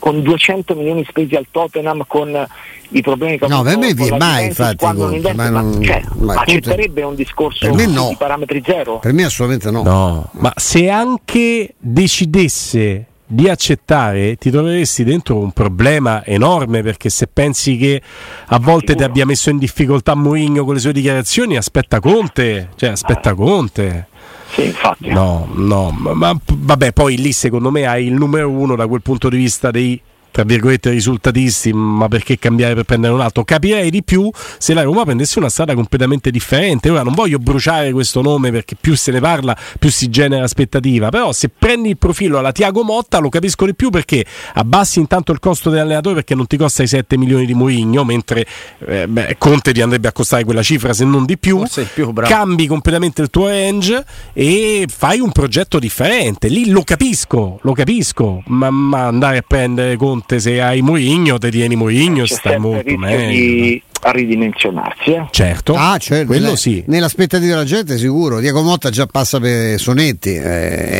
con 0.00 0.22
200 0.22 0.74
milioni 0.74 1.04
spesi 1.08 1.36
al 1.36 1.46
Tottenham 1.50 2.02
con 2.08 2.46
i 2.92 3.00
problemi 3.02 3.38
che 3.38 3.44
ha 3.44 3.48
No, 3.48 3.60
avuto 3.60 3.68
per 3.70 3.78
me 3.78 3.94
vi- 3.94 4.10
mai, 4.18 4.46
infatti, 4.46 4.76
quando 4.78 5.04
non 5.04 5.14
investe, 5.14 5.36
ma 5.36 5.50
ma, 5.50 5.60
non- 5.60 5.82
cioè, 5.82 6.02
ma 6.18 6.34
Conte- 6.34 6.40
accetterebbe 6.40 7.02
un 7.04 7.14
discorso 7.14 7.66
Per 7.66 7.74
me 7.76 7.86
no. 7.86 8.08
di 8.08 8.16
parametri 8.18 8.60
zero? 8.66 8.98
Per 8.98 9.12
me 9.12 9.24
assolutamente 9.24 9.70
no. 9.70 9.82
No, 9.84 10.28
ma 10.32 10.52
se 10.56 10.88
anche 10.90 11.74
decidesse 11.78 13.04
di 13.32 13.48
accettare, 13.48 14.34
ti 14.36 14.50
troveresti 14.50 15.04
dentro 15.04 15.36
un 15.38 15.52
problema 15.52 16.24
enorme 16.26 16.82
perché 16.82 17.10
se 17.10 17.28
pensi 17.28 17.76
che 17.76 18.02
a 18.46 18.58
volte 18.58 18.86
ti 18.86 18.90
sicuro. 18.94 19.06
abbia 19.06 19.26
messo 19.26 19.50
in 19.50 19.58
difficoltà 19.58 20.16
Mourinho 20.16 20.64
con 20.64 20.74
le 20.74 20.80
sue 20.80 20.92
dichiarazioni, 20.92 21.56
aspetta 21.56 22.00
Conte, 22.00 22.70
cioè 22.74 22.90
aspetta 22.90 23.34
Conte. 23.34 24.08
Sì, 24.52 24.64
infatti. 24.64 25.08
No, 25.08 25.48
no, 25.54 25.90
ma, 25.90 26.36
vabbè, 26.46 26.92
poi 26.92 27.16
lì 27.16 27.32
secondo 27.32 27.70
me 27.70 27.86
hai 27.86 28.06
il 28.06 28.14
numero 28.14 28.50
uno 28.50 28.74
da 28.76 28.86
quel 28.86 29.02
punto 29.02 29.28
di 29.28 29.36
vista 29.36 29.70
dei 29.70 30.00
tra 30.30 30.44
virgolette 30.44 30.90
risultatisti, 30.90 31.72
ma 31.72 32.08
perché 32.08 32.38
cambiare 32.38 32.74
per 32.74 32.84
prendere 32.84 33.12
un 33.12 33.20
altro? 33.20 33.44
Capirei 33.44 33.90
di 33.90 34.02
più 34.02 34.30
se 34.58 34.74
la 34.74 34.82
Roma 34.82 35.04
prendesse 35.04 35.38
una 35.38 35.48
strada 35.48 35.74
completamente 35.74 36.30
differente. 36.30 36.90
Ora 36.90 37.02
non 37.02 37.14
voglio 37.14 37.38
bruciare 37.38 37.92
questo 37.92 38.22
nome 38.22 38.50
perché 38.50 38.76
più 38.80 38.96
se 38.96 39.10
ne 39.12 39.20
parla, 39.20 39.56
più 39.78 39.90
si 39.90 40.08
genera 40.08 40.44
aspettativa. 40.44 41.08
Però 41.08 41.32
se 41.32 41.48
prendi 41.48 41.90
il 41.90 41.98
profilo 41.98 42.38
alla 42.38 42.52
Tiago 42.52 42.82
Motta 42.82 43.18
lo 43.18 43.28
capisco 43.28 43.66
di 43.66 43.74
più 43.74 43.90
perché 43.90 44.24
abbassi 44.54 45.00
intanto 45.00 45.32
il 45.32 45.40
costo 45.40 45.70
dell'allenatore 45.70 46.16
perché 46.16 46.34
non 46.34 46.46
ti 46.46 46.56
costa 46.56 46.82
i 46.82 46.86
7 46.86 47.16
milioni 47.16 47.46
di 47.46 47.54
Mourinho, 47.54 48.04
mentre 48.04 48.46
eh, 48.86 49.08
beh, 49.08 49.36
Conte 49.38 49.72
ti 49.72 49.80
andrebbe 49.80 50.08
a 50.08 50.12
costare 50.12 50.44
quella 50.44 50.62
cifra 50.62 50.92
se 50.92 51.04
non 51.04 51.24
di 51.24 51.38
più. 51.38 51.62
Di 51.62 51.86
più, 51.92 52.12
cambi 52.12 52.66
completamente 52.66 53.22
il 53.22 53.30
tuo 53.30 53.48
range 53.48 54.04
e 54.32 54.86
fai 54.88 55.20
un 55.20 55.32
progetto 55.32 55.78
differente. 55.78 56.48
Lì 56.48 56.70
lo 56.70 56.82
capisco, 56.82 57.58
lo 57.62 57.72
capisco, 57.72 58.42
ma, 58.46 58.70
ma 58.70 59.06
andare 59.06 59.38
a 59.38 59.44
prendere 59.46 59.96
Conte 59.96 60.19
se 60.26 60.60
hai 60.60 60.82
Mourinho, 60.82 61.38
te 61.38 61.50
tieni 61.50 61.76
Mourinho, 61.76 62.24
C'è 62.24 62.34
stai 62.34 62.58
molto 62.58 62.96
meglio. 62.96 63.28
di 63.28 63.82
ridimensionarsi. 64.02 65.10
eh. 65.12 65.26
Certo, 65.30 65.74
Ah, 65.74 65.98
certo, 65.98 66.26
quello 66.26 66.44
nella, 66.46 66.56
sì. 66.56 66.82
nell'aspettativa 66.86 67.50
della 67.52 67.64
gente 67.64 67.98
sicuro. 67.98 68.40
Diego 68.40 68.62
Motta 68.62 68.88
già 68.90 69.06
passa 69.06 69.38
per 69.40 69.78
Sonetti, 69.78 70.34
eh, 70.34 70.42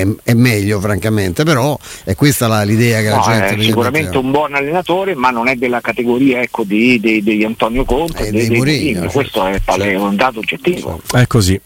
è, 0.02 0.06
è 0.24 0.35
meglio 0.35 0.80
francamente, 0.80 1.42
però 1.44 1.78
è 2.04 2.14
questa 2.14 2.46
la- 2.46 2.62
l'idea 2.62 3.00
che 3.00 3.09
la 3.09 3.16
No, 3.16 3.22
gente 3.22 3.30
è 3.33 3.52
evidentemente 3.52 3.64
sicuramente 3.66 4.18
un 4.18 4.30
buon 4.30 4.54
allenatore, 4.54 5.14
ma 5.14 5.30
non 5.30 5.48
è 5.48 5.54
della 5.56 5.80
categoria 5.80 6.40
ecco, 6.42 6.62
di, 6.64 7.00
dei- 7.00 7.22
degli 7.22 7.44
Antonio 7.44 7.85
Conte, 7.85 8.26
Eh, 8.28 8.30
dei, 8.33 8.48
dei 8.48 8.56
Mourinho. 8.59 9.00
certo. 9.00 9.12
Questo 9.12 9.46
è, 9.46 9.61
pale- 9.64 9.94
un 9.94 10.16
dato 10.16 10.38
oggettivo. 10.40 11.00
È 11.12 11.26
così. 11.26 11.59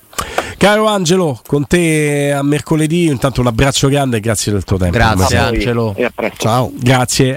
Caro 0.56 0.86
Angelo, 0.86 1.40
con 1.44 1.66
te 1.66 2.32
a 2.32 2.42
mercoledì, 2.44 3.06
intanto 3.06 3.40
un 3.40 3.48
abbraccio 3.48 3.88
grande 3.88 4.18
e 4.18 4.20
grazie 4.20 4.52
del 4.52 4.62
tuo 4.62 4.76
tempo. 4.76 4.96
Grazie, 4.96 5.36
A 5.36 5.46
Angelo. 5.46 5.92
E 5.96 6.04
a 6.04 6.12
presto. 6.14 6.36
Ciao. 6.38 6.72
Grazie. 6.72 7.32